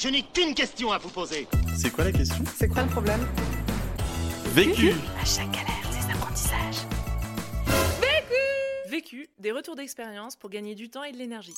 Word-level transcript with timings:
Je 0.00 0.06
n'ai 0.08 0.22
qu'une 0.22 0.54
question 0.54 0.92
à 0.92 0.98
vous 0.98 1.08
poser. 1.08 1.48
C'est 1.76 1.90
quoi 1.90 2.04
la 2.04 2.12
question? 2.12 2.44
C'est 2.54 2.68
quoi 2.68 2.84
le 2.84 2.88
problème? 2.88 3.18
Vécu 4.54 4.92
À 5.20 5.24
chaque 5.24 5.50
galère, 5.50 5.90
ses 5.90 6.08
apprentissages. 6.12 6.86
Vécu, 8.88 9.28
des 9.40 9.50
retours 9.50 9.74
d'expérience 9.74 10.36
pour 10.36 10.50
gagner 10.50 10.76
du 10.76 10.88
temps 10.88 11.02
et 11.02 11.10
de 11.10 11.16
l'énergie. 11.16 11.56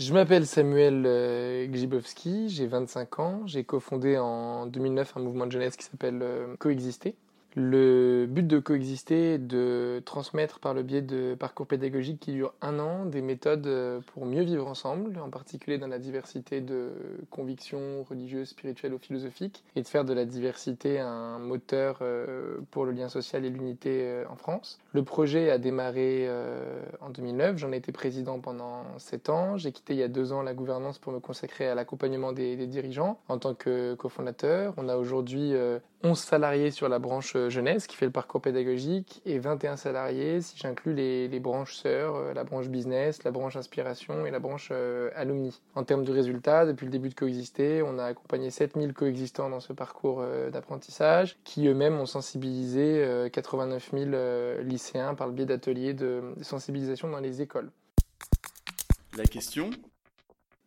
Je 0.00 0.12
m'appelle 0.12 0.48
Samuel 0.48 1.04
euh, 1.06 1.68
Grzybowski, 1.68 2.48
j'ai 2.48 2.66
25 2.66 3.20
ans, 3.20 3.46
j'ai 3.46 3.62
cofondé 3.62 4.18
en 4.18 4.66
2009 4.66 5.16
un 5.16 5.20
mouvement 5.20 5.46
de 5.46 5.52
jeunesse 5.52 5.76
qui 5.76 5.84
s'appelle 5.84 6.22
euh, 6.22 6.56
Coexister. 6.58 7.14
Le 7.58 8.26
but 8.28 8.46
de 8.46 8.58
coexister 8.58 9.34
est 9.34 9.38
de 9.38 10.02
transmettre 10.04 10.58
par 10.58 10.74
le 10.74 10.82
biais 10.82 11.00
de 11.00 11.34
parcours 11.34 11.66
pédagogiques 11.66 12.20
qui 12.20 12.32
durent 12.32 12.52
un 12.60 12.78
an 12.78 13.06
des 13.06 13.22
méthodes 13.22 13.66
euh, 13.66 14.00
pour 14.12 14.26
mieux 14.26 14.42
vivre 14.42 14.66
ensemble, 14.66 15.18
en 15.18 15.30
particulier 15.30 15.78
dans 15.78 15.86
la 15.86 15.98
diversité 15.98 16.60
de 16.60 16.90
convictions 17.30 18.04
religieuses, 18.10 18.50
spirituelles 18.50 18.92
ou 18.92 18.98
philosophiques, 18.98 19.64
et 19.74 19.80
de 19.80 19.88
faire 19.88 20.04
de 20.04 20.12
la 20.12 20.26
diversité 20.26 21.00
un 21.00 21.38
moteur 21.38 22.00
euh, 22.02 22.58
pour 22.72 22.84
le 22.84 22.92
lien 22.92 23.08
social 23.08 23.46
et 23.46 23.48
l'unité 23.48 24.02
euh, 24.02 24.24
en 24.28 24.36
France. 24.36 24.78
Le 24.92 25.02
projet 25.02 25.50
a 25.50 25.56
démarré 25.56 26.28
en 27.00 27.08
2009, 27.10 27.56
j'en 27.56 27.72
ai 27.72 27.76
été 27.76 27.92
président 27.92 28.38
pendant 28.38 28.84
sept 28.98 29.30
ans, 29.30 29.56
j'ai 29.56 29.72
quitté 29.72 29.94
il 29.94 29.98
y 29.98 30.02
a 30.02 30.08
deux 30.08 30.32
ans 30.32 30.42
la 30.42 30.52
gouvernance 30.52 30.98
pour 30.98 31.12
me 31.12 31.20
consacrer 31.20 31.68
à 31.68 31.74
l'accompagnement 31.74 32.32
des, 32.32 32.56
des, 32.56 32.66
dirigeants 32.66 33.18
en 33.28 33.38
tant 33.38 33.54
que 33.54 33.94
cofondateur. 33.94 34.74
On 34.76 34.88
a 34.88 34.96
aujourd'hui 34.96 35.54
11 36.06 36.18
salariés 36.18 36.70
sur 36.70 36.88
la 36.88 36.98
branche 36.98 37.36
jeunesse 37.48 37.86
qui 37.86 37.96
fait 37.96 38.06
le 38.06 38.12
parcours 38.12 38.40
pédagogique 38.40 39.20
et 39.26 39.38
21 39.38 39.76
salariés 39.76 40.40
si 40.40 40.56
j'inclus 40.56 40.94
les, 40.94 41.40
branches 41.40 41.74
sœurs, 41.74 42.14
euh, 42.16 42.32
la 42.32 42.44
branche 42.44 42.68
business, 42.68 43.24
la 43.24 43.32
branche 43.32 43.56
inspiration 43.56 44.24
et 44.24 44.30
la 44.30 44.38
branche 44.38 44.68
euh, 44.70 45.10
alumni. 45.16 45.60
En 45.74 45.84
termes 45.84 46.04
de 46.04 46.12
résultats, 46.12 46.64
depuis 46.64 46.84
le 46.84 46.92
début 46.92 47.08
de 47.08 47.14
Coexister, 47.14 47.82
on 47.82 47.98
a 47.98 48.04
accompagné 48.04 48.50
7000 48.50 48.92
coexistants 48.92 49.50
dans 49.50 49.60
ce 49.60 49.72
parcours 49.72 50.20
euh, 50.20 50.50
d'apprentissage 50.50 51.36
qui 51.44 51.66
eux-mêmes 51.66 51.98
ont 51.98 52.06
sensibilisé 52.06 53.28
89 53.32 53.90
000 53.92 54.10
lycéens 54.62 55.14
par 55.14 55.26
le 55.26 55.32
biais 55.32 55.46
d'ateliers 55.46 55.94
de 55.94 56.22
sensibilisation 56.42 57.08
dans 57.08 57.20
les 57.20 57.42
écoles. 57.42 57.70
La 59.16 59.24
question 59.24 59.70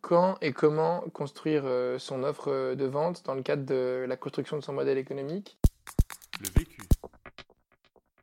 quand 0.00 0.36
et 0.40 0.52
comment 0.52 1.00
construire 1.12 1.64
son 1.98 2.22
offre 2.22 2.74
de 2.74 2.84
vente 2.84 3.24
dans 3.24 3.34
le 3.34 3.42
cadre 3.42 3.64
de 3.64 4.04
la 4.08 4.16
construction 4.16 4.56
de 4.56 4.62
son 4.62 4.72
modèle 4.72 4.98
économique. 4.98 5.58
Le 6.40 6.48
vécu. 6.58 6.82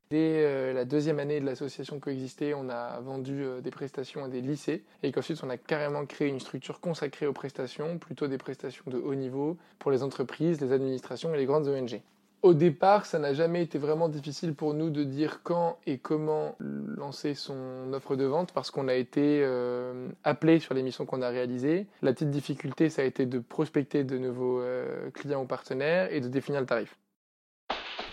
Dès 0.09 0.73
la 0.73 0.85
deuxième 0.85 1.19
année 1.19 1.41
de 1.41 1.45
l'association 1.45 1.99
Coexister, 1.99 2.53
on 2.53 2.69
a 2.69 2.99
vendu 3.01 3.45
des 3.61 3.71
prestations 3.71 4.23
à 4.23 4.29
des 4.29 4.39
lycées 4.39 4.83
et 5.03 5.11
qu'ensuite 5.11 5.43
on 5.43 5.49
a 5.49 5.57
carrément 5.57 6.05
créé 6.05 6.29
une 6.29 6.39
structure 6.39 6.79
consacrée 6.79 7.27
aux 7.27 7.33
prestations, 7.33 7.97
plutôt 7.97 8.27
des 8.27 8.37
prestations 8.37 8.85
de 8.87 8.97
haut 8.97 9.15
niveau 9.15 9.57
pour 9.79 9.91
les 9.91 10.03
entreprises, 10.03 10.61
les 10.61 10.71
administrations 10.71 11.35
et 11.35 11.37
les 11.37 11.45
grandes 11.45 11.67
ONG. 11.67 12.01
Au 12.43 12.53
départ, 12.53 13.07
ça 13.07 13.17
n'a 13.17 13.33
jamais 13.33 13.63
été 13.63 13.79
vraiment 13.79 14.09
difficile 14.09 14.53
pour 14.53 14.75
nous 14.75 14.91
de 14.91 15.03
dire 15.03 15.41
quand 15.43 15.79
et 15.87 15.97
comment 15.97 16.55
lancer 16.59 17.33
son 17.33 17.91
offre 17.93 18.15
de 18.15 18.25
vente 18.25 18.51
parce 18.51 18.69
qu'on 18.69 18.87
a 18.87 18.93
été 18.93 19.41
euh, 19.43 20.07
appelé 20.23 20.59
sur 20.59 20.75
les 20.75 20.83
missions 20.83 21.05
qu'on 21.05 21.23
a 21.23 21.29
réalisées. 21.29 21.87
La 22.03 22.13
petite 22.13 22.29
difficulté, 22.29 22.89
ça 22.89 23.01
a 23.01 23.05
été 23.05 23.25
de 23.25 23.39
prospecter 23.39 24.03
de 24.03 24.17
nouveaux 24.19 24.61
euh, 24.61 25.09
clients 25.11 25.41
ou 25.41 25.47
partenaires 25.47 26.13
et 26.13 26.21
de 26.21 26.27
définir 26.27 26.61
le 26.61 26.67
tarif. 26.67 26.95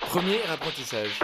Premier 0.00 0.41
apprentissage 0.50 1.20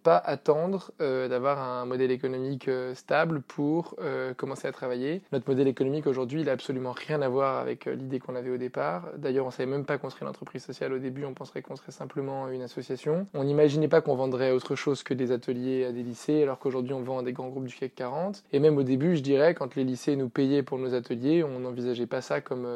pas 0.00 0.16
attendre 0.16 0.92
euh, 1.00 1.28
d'avoir 1.28 1.60
un 1.60 1.84
modèle 1.84 2.10
économique 2.10 2.68
euh, 2.68 2.94
stable 2.94 3.42
pour 3.42 3.94
euh, 4.00 4.34
commencer 4.34 4.66
à 4.66 4.72
travailler. 4.72 5.22
Notre 5.32 5.48
modèle 5.48 5.68
économique 5.68 6.06
aujourd'hui, 6.06 6.40
il 6.40 6.46
n'a 6.46 6.52
absolument 6.52 6.92
rien 6.92 7.22
à 7.22 7.28
voir 7.28 7.58
avec 7.58 7.84
l'idée 7.86 8.18
qu'on 8.18 8.34
avait 8.34 8.50
au 8.50 8.56
départ. 8.56 9.08
D'ailleurs, 9.16 9.46
on 9.46 9.50
savait 9.50 9.70
même 9.70 9.84
pas 9.84 9.98
serait 9.98 10.22
une 10.22 10.28
entreprise 10.28 10.64
sociale 10.64 10.92
au 10.92 10.98
début, 10.98 11.24
on 11.24 11.34
penserait 11.34 11.62
qu'on 11.62 11.76
serait 11.76 11.92
simplement 11.92 12.48
une 12.48 12.62
association. 12.62 13.26
On 13.34 13.44
n'imaginait 13.44 13.86
pas 13.86 14.00
qu'on 14.00 14.16
vendrait 14.16 14.50
autre 14.50 14.74
chose 14.74 15.02
que 15.02 15.14
des 15.14 15.30
ateliers 15.30 15.84
à 15.84 15.92
des 15.92 16.02
lycées, 16.02 16.42
alors 16.42 16.58
qu'aujourd'hui 16.58 16.94
on 16.94 17.02
vend 17.02 17.20
à 17.20 17.22
des 17.22 17.32
grands 17.32 17.48
groupes 17.48 17.66
du 17.66 17.74
CAC 17.74 17.94
40. 17.94 18.42
Et 18.52 18.58
même 18.58 18.76
au 18.76 18.82
début, 18.82 19.16
je 19.16 19.22
dirais, 19.22 19.54
quand 19.54 19.76
les 19.76 19.84
lycées 19.84 20.16
nous 20.16 20.28
payaient 20.28 20.62
pour 20.62 20.78
nos 20.78 20.94
ateliers, 20.94 21.44
on 21.44 21.60
n'envisageait 21.60 22.06
pas 22.06 22.22
ça 22.22 22.40
comme 22.40 22.66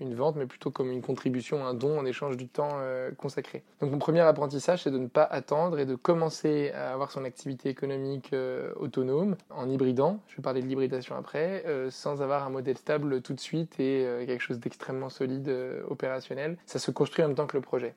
une 0.00 0.14
vente, 0.14 0.36
mais 0.36 0.46
plutôt 0.46 0.70
comme 0.70 0.90
une 0.90 1.02
contribution, 1.02 1.64
un 1.64 1.74
don 1.74 1.98
en 1.98 2.04
échange 2.04 2.36
du 2.36 2.48
temps 2.48 2.76
consacré. 3.16 3.62
Donc 3.80 3.92
mon 3.92 3.98
premier 3.98 4.20
apprentissage, 4.20 4.82
c'est 4.82 4.90
de 4.90 4.98
ne 4.98 5.08
pas 5.08 5.24
attendre 5.24 5.78
et 5.78 5.86
de 5.86 5.94
commencer 5.94 6.71
à 6.72 6.92
avoir 6.92 7.10
son 7.10 7.24
activité 7.24 7.68
économique 7.68 8.32
euh, 8.32 8.72
autonome 8.76 9.36
en 9.50 9.68
hybridant, 9.68 10.20
je 10.28 10.36
vais 10.36 10.42
parler 10.42 10.62
de 10.62 10.66
l'hybridation 10.66 11.16
après, 11.16 11.64
euh, 11.66 11.90
sans 11.90 12.22
avoir 12.22 12.46
un 12.46 12.50
modèle 12.50 12.76
stable 12.78 13.22
tout 13.22 13.34
de 13.34 13.40
suite 13.40 13.78
et 13.78 14.04
euh, 14.04 14.26
quelque 14.26 14.40
chose 14.40 14.58
d'extrêmement 14.58 15.08
solide 15.08 15.54
opérationnel. 15.88 16.56
Ça 16.66 16.78
se 16.78 16.90
construit 16.90 17.24
en 17.24 17.28
même 17.28 17.36
temps 17.36 17.46
que 17.46 17.56
le 17.56 17.62
projet. 17.62 17.94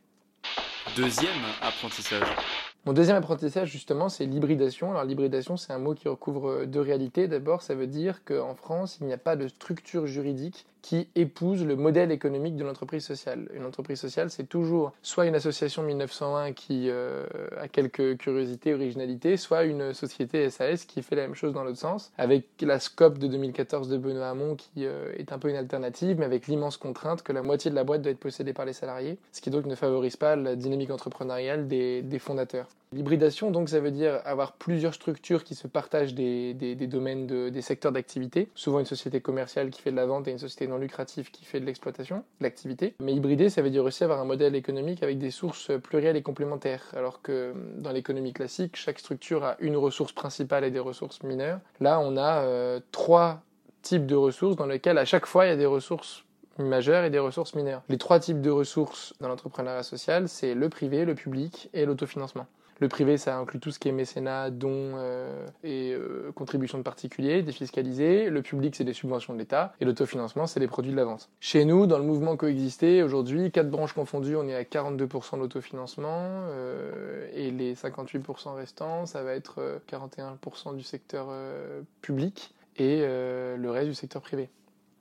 Deuxième 0.95 1.31
apprentissage. 1.61 2.27
Mon 2.85 2.93
deuxième 2.93 3.17
apprentissage, 3.17 3.69
justement, 3.71 4.09
c'est 4.09 4.25
l'hybridation. 4.25 4.91
Alors, 4.91 5.03
l'hybridation, 5.03 5.57
c'est 5.57 5.73
un 5.73 5.79
mot 5.79 5.95
qui 5.95 6.07
recouvre 6.07 6.65
deux 6.65 6.81
réalités. 6.81 7.27
D'abord, 7.27 7.63
ça 7.63 7.73
veut 7.73 7.87
dire 7.87 8.23
qu'en 8.23 8.53
France, 8.53 8.99
il 9.01 9.07
n'y 9.07 9.13
a 9.13 9.17
pas 9.17 9.35
de 9.35 9.47
structure 9.47 10.05
juridique 10.05 10.67
qui 10.85 11.07
épouse 11.15 11.65
le 11.65 11.75
modèle 11.75 12.11
économique 12.11 12.55
de 12.55 12.63
l'entreprise 12.63 13.03
sociale. 13.03 13.49
Une 13.55 13.65
entreprise 13.65 13.99
sociale, 13.99 14.29
c'est 14.29 14.47
toujours 14.47 14.93
soit 15.01 15.25
une 15.25 15.33
association 15.33 15.81
1901 15.81 16.53
qui 16.53 16.91
euh, 16.91 17.25
a 17.59 17.67
quelques 17.67 18.17
curiosités, 18.17 18.71
originalités, 18.75 19.35
soit 19.35 19.63
une 19.63 19.95
société 19.95 20.47
SAS 20.51 20.85
qui 20.85 21.01
fait 21.01 21.15
la 21.15 21.23
même 21.23 21.33
chose 21.33 21.53
dans 21.53 21.63
l'autre 21.63 21.79
sens, 21.79 22.11
avec 22.19 22.45
la 22.61 22.79
SCOP 22.79 23.17
de 23.17 23.25
2014 23.25 23.89
de 23.89 23.97
Benoît 23.97 24.29
Hamon 24.29 24.53
qui 24.53 24.85
euh, 24.85 25.11
est 25.17 25.31
un 25.31 25.39
peu 25.39 25.49
une 25.49 25.55
alternative, 25.55 26.19
mais 26.19 26.25
avec 26.25 26.45
l'immense 26.45 26.77
contrainte 26.77 27.23
que 27.23 27.33
la 27.33 27.41
moitié 27.41 27.71
de 27.71 27.75
la 27.75 27.83
boîte 27.83 28.03
doit 28.03 28.11
être 28.11 28.19
possédée 28.19 28.53
par 28.53 28.65
les 28.65 28.73
salariés, 28.73 29.17
ce 29.31 29.41
qui 29.41 29.49
donc 29.49 29.65
ne 29.65 29.73
favorise 29.73 30.17
pas 30.17 30.35
la 30.35 30.55
dynamique 30.55 30.91
entrepreneuriale 30.91 31.67
des 31.67 32.19
fondateurs. 32.19 32.67
L'hybridation, 32.95 33.51
donc, 33.51 33.67
ça 33.67 33.81
veut 33.81 33.91
dire 33.91 34.21
avoir 34.23 34.53
plusieurs 34.53 34.93
structures 34.93 35.43
qui 35.43 35.53
se 35.53 35.67
partagent 35.67 36.13
des, 36.13 36.53
domaines, 36.87 37.27
de, 37.27 37.49
des 37.49 37.61
secteurs 37.61 37.91
d'activité. 37.91 38.47
Souvent 38.55 38.79
une 38.79 38.85
société 38.85 39.19
commerciale 39.19 39.69
qui 39.69 39.81
fait 39.81 39.91
de 39.91 39.97
la 39.97 40.05
vente 40.05 40.29
et 40.29 40.31
une 40.31 40.39
société 40.39 40.65
non 40.65 40.77
lucrative 40.77 41.29
qui 41.29 41.43
fait 41.43 41.59
de 41.59 41.65
l'exploitation, 41.65 42.23
de 42.39 42.43
l'activité. 42.45 42.95
Mais 43.01 43.13
hybrider, 43.13 43.49
ça 43.49 43.61
veut 43.61 43.69
dire 43.69 43.83
aussi 43.83 44.05
avoir 44.05 44.21
un 44.21 44.25
modèle 44.25 44.55
économique 44.55 45.03
avec 45.03 45.17
des 45.17 45.29
sources 45.29 45.71
plurielles 45.83 46.15
et 46.15 46.21
complémentaires. 46.21 46.85
Alors 46.95 47.21
que 47.21 47.53
dans 47.75 47.91
l'économie 47.91 48.31
classique, 48.31 48.77
chaque 48.77 48.99
structure 48.99 49.43
a 49.43 49.57
une 49.59 49.75
ressource 49.75 50.13
principale 50.13 50.63
et 50.63 50.71
des 50.71 50.79
ressources 50.79 51.21
mineures. 51.21 51.59
Là, 51.81 51.99
on 51.99 52.15
a 52.15 52.43
euh, 52.43 52.79
trois 52.93 53.41
types 53.81 54.05
de 54.05 54.15
ressources 54.15 54.55
dans 54.55 54.67
lesquelles 54.67 54.97
à 54.97 55.05
chaque 55.05 55.25
fois 55.25 55.45
il 55.45 55.49
y 55.49 55.51
a 55.51 55.57
des 55.57 55.65
ressources 55.65 56.23
majeures 56.59 57.03
et 57.03 57.09
des 57.09 57.19
ressources 57.19 57.55
mineures. 57.55 57.81
Les 57.89 57.97
trois 57.97 58.21
types 58.21 58.39
de 58.39 58.49
ressources 58.49 59.13
dans 59.19 59.27
l'entrepreneuriat 59.27 59.83
social, 59.83 60.29
c'est 60.29 60.53
le 60.53 60.69
privé, 60.69 61.03
le 61.03 61.13
public 61.13 61.69
et 61.73 61.85
l'autofinancement. 61.85 62.47
Le 62.81 62.89
privé, 62.89 63.17
ça 63.17 63.37
inclut 63.37 63.59
tout 63.59 63.71
ce 63.71 63.79
qui 63.79 63.87
est 63.87 63.93
mécénat, 63.93 64.49
dons 64.49 64.93
euh, 64.97 65.47
et 65.63 65.93
euh, 65.93 66.31
contributions 66.35 66.77
de 66.77 66.83
particuliers, 66.83 67.41
défiscalisées. 67.41 68.29
Le 68.29 68.41
public, 68.41 68.75
c'est 68.75 68.83
des 68.83 68.93
subventions 68.93 69.33
de 69.33 69.39
l'État. 69.39 69.73
Et 69.79 69.85
l'autofinancement, 69.85 70.45
c'est 70.45 70.59
les 70.59 70.67
produits 70.67 70.91
de 70.91 70.97
la 70.97 71.05
vente. 71.05 71.29
Chez 71.39 71.63
nous, 71.63 71.87
dans 71.87 71.97
le 71.97 72.03
mouvement 72.03 72.35
coexister, 72.35 73.01
aujourd'hui, 73.01 73.51
quatre 73.51 73.69
branches 73.69 73.93
confondues, 73.93 74.35
on 74.35 74.47
est 74.47 74.55
à 74.55 74.63
42% 74.63 75.39
d'autofinancement. 75.39 76.19
Euh, 76.19 77.27
et 77.33 77.49
les 77.51 77.75
58% 77.75 78.55
restants, 78.55 79.05
ça 79.05 79.23
va 79.23 79.33
être 79.33 79.81
41% 79.89 80.75
du 80.75 80.83
secteur 80.83 81.27
public 82.01 82.53
et 82.77 83.01
le 83.01 83.67
reste 83.69 83.87
du 83.87 83.95
secteur 83.95 84.21
privé. 84.21 84.49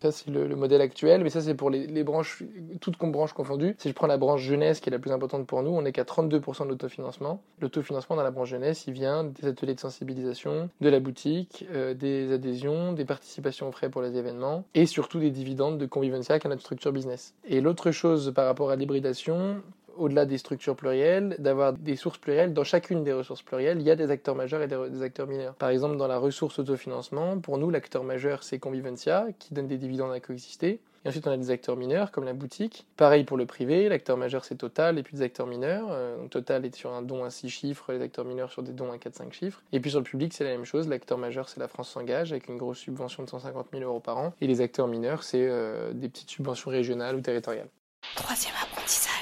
Ça, 0.03 0.13
c'est 0.13 0.31
le, 0.31 0.47
le, 0.47 0.57
modèle 0.57 0.81
actuel, 0.81 1.23
mais 1.23 1.31
ça, 1.31 1.41
c'est 1.41 1.55
pour 1.55 1.71
les, 1.71 2.05
branches, 2.05 2.43
toutes 2.81 2.99
branches 2.99 3.33
confondues. 3.33 3.75
Si 3.79 3.89
je 3.89 3.95
prends 3.95 4.07
la 4.07 4.19
branche 4.19 4.43
jeunesse, 4.43 4.81
qui 4.81 4.91
est 4.91 4.93
la 4.93 4.99
plus 4.99 5.13
importante 5.13 5.47
pour 5.47 5.63
nous, 5.63 5.71
on 5.71 5.83
n'est 5.83 5.93
qu'à 5.93 6.05
32% 6.05 6.69
d'autofinancement. 6.69 7.43
L'autofinancement 7.61 8.17
dans 8.17 8.23
la 8.23 8.31
branche 8.31 8.51
jeunesse, 8.51 8.85
il 8.87 8.93
vient 8.93 9.25
des 9.25 9.47
ateliers 9.47 9.75
de 9.75 9.81
sensibilisation, 9.81 10.69
de 10.81 10.89
la 10.89 11.01
boutique, 11.01 11.67
euh, 11.73 11.95
des 11.95 12.33
adhésions, 12.33 12.93
des 12.93 13.05
participations 13.05 13.69
aux 13.69 13.73
frais 13.73 13.89
pour 13.89 14.03
les 14.03 14.17
événements, 14.17 14.65
et 14.75 14.87
surtout 14.87 15.21
des 15.21 15.31
dividendes 15.31 15.79
de 15.79 15.87
Convivencia, 15.87 16.39
qui 16.39 16.47
est 16.47 16.51
notre 16.51 16.63
structure 16.63 16.93
business. 16.93 17.35
Et 17.45 17.61
l'autre 17.61 17.91
chose 17.91 18.33
par 18.35 18.47
rapport 18.47 18.71
à 18.71 18.77
l'hybridation, 18.77 19.63
au-delà 19.97 20.27
des 20.27 20.39
structures 20.39 20.77
plurielles, 20.77 21.37
d'avoir 21.39 21.73
des 21.73 21.97
sources 21.97 22.19
plurielles. 22.19 22.53
Dans 22.53 22.65
chacune 22.65 23.05
des 23.05 23.13
ressources 23.13 23.43
plurielles, 23.43 23.81
il 23.81 23.87
y 23.87 23.91
a 23.91 23.97
des 23.97 24.11
acteurs 24.11 24.35
majeurs 24.35 24.63
et 24.63 24.69
des, 24.69 25.03
acteurs 25.03 25.27
mineurs. 25.27 25.55
Par 25.55 25.69
exemple, 25.69 25.97
dans 25.97 26.07
la 26.07 26.19
ressource 26.19 26.59
autofinancement, 26.59 27.39
pour 27.39 27.59
nous, 27.59 27.71
l'acteur 27.71 28.05
majeur, 28.05 28.43
c'est 28.43 28.59
Convivencia, 28.59 29.27
qui 29.39 29.55
donne 29.55 29.67
des 29.67 29.79
dividendes 29.79 30.13
à 30.13 30.21
coexister. 30.21 30.81
Et 31.05 31.09
ensuite, 31.09 31.27
on 31.27 31.31
a 31.31 31.37
des 31.37 31.51
acteurs 31.51 31.77
mineurs, 31.77 32.11
comme 32.11 32.25
la 32.25 32.33
boutique. 32.33 32.87
Pareil 32.97 33.25
pour 33.25 33.37
le 33.37 33.45
privé, 33.45 33.89
l'acteur 33.91 34.17
majeur, 34.17 34.45
c'est 34.45 34.55
Total, 34.55 34.99
et 34.99 35.03
puis 35.03 35.15
des 35.17 35.23
acteurs 35.23 35.47
mineurs. 35.47 35.89
Euh, 35.91 36.27
Total 36.29 36.65
est 36.65 36.75
sur 36.75 36.93
un 36.93 37.03
don 37.03 37.25
à 37.25 37.31
6 37.31 37.51
chiffres, 37.51 37.93
les 37.93 38.01
acteurs 38.01 38.25
mineurs 38.25 38.51
sur 38.51 38.63
des 38.63 38.73
dons 38.73 38.91
à 38.91 38.97
4-5 38.97 39.33
chiffres. 39.33 39.63
Et 39.73 39.81
puis 39.81 39.91
sur 39.91 40.01
le 40.01 40.05
public, 40.05 40.33
c'est 40.33 40.45
la 40.45 40.51
même 40.51 40.65
chose. 40.65 40.89
L'acteur 40.89 41.19
majeur, 41.19 41.51
c'est 41.51 41.61
la 41.61 41.69
France 41.69 41.91
s'engage, 41.91 42.33
avec 42.33 42.49
une 42.49 42.57
grosse 42.57 42.79
subvention 42.79 43.23
de 43.23 43.29
150 43.29 43.67
000 43.73 43.83
euros 43.85 44.01
par 44.01 44.17
an. 44.17 44.33
Et 44.41 44.47
les 44.47 44.63
acteurs 44.63 44.89
mineurs, 44.89 45.25
c'est 45.25 45.47
euh, 45.47 45.93
des 45.93 46.09
petites 46.09 46.31
subventions 46.31 46.71
régionales 46.71 47.17
ou 47.17 47.21
territoriales. 47.21 47.69
Troisième 48.15 48.55
apprentissage. 48.63 49.14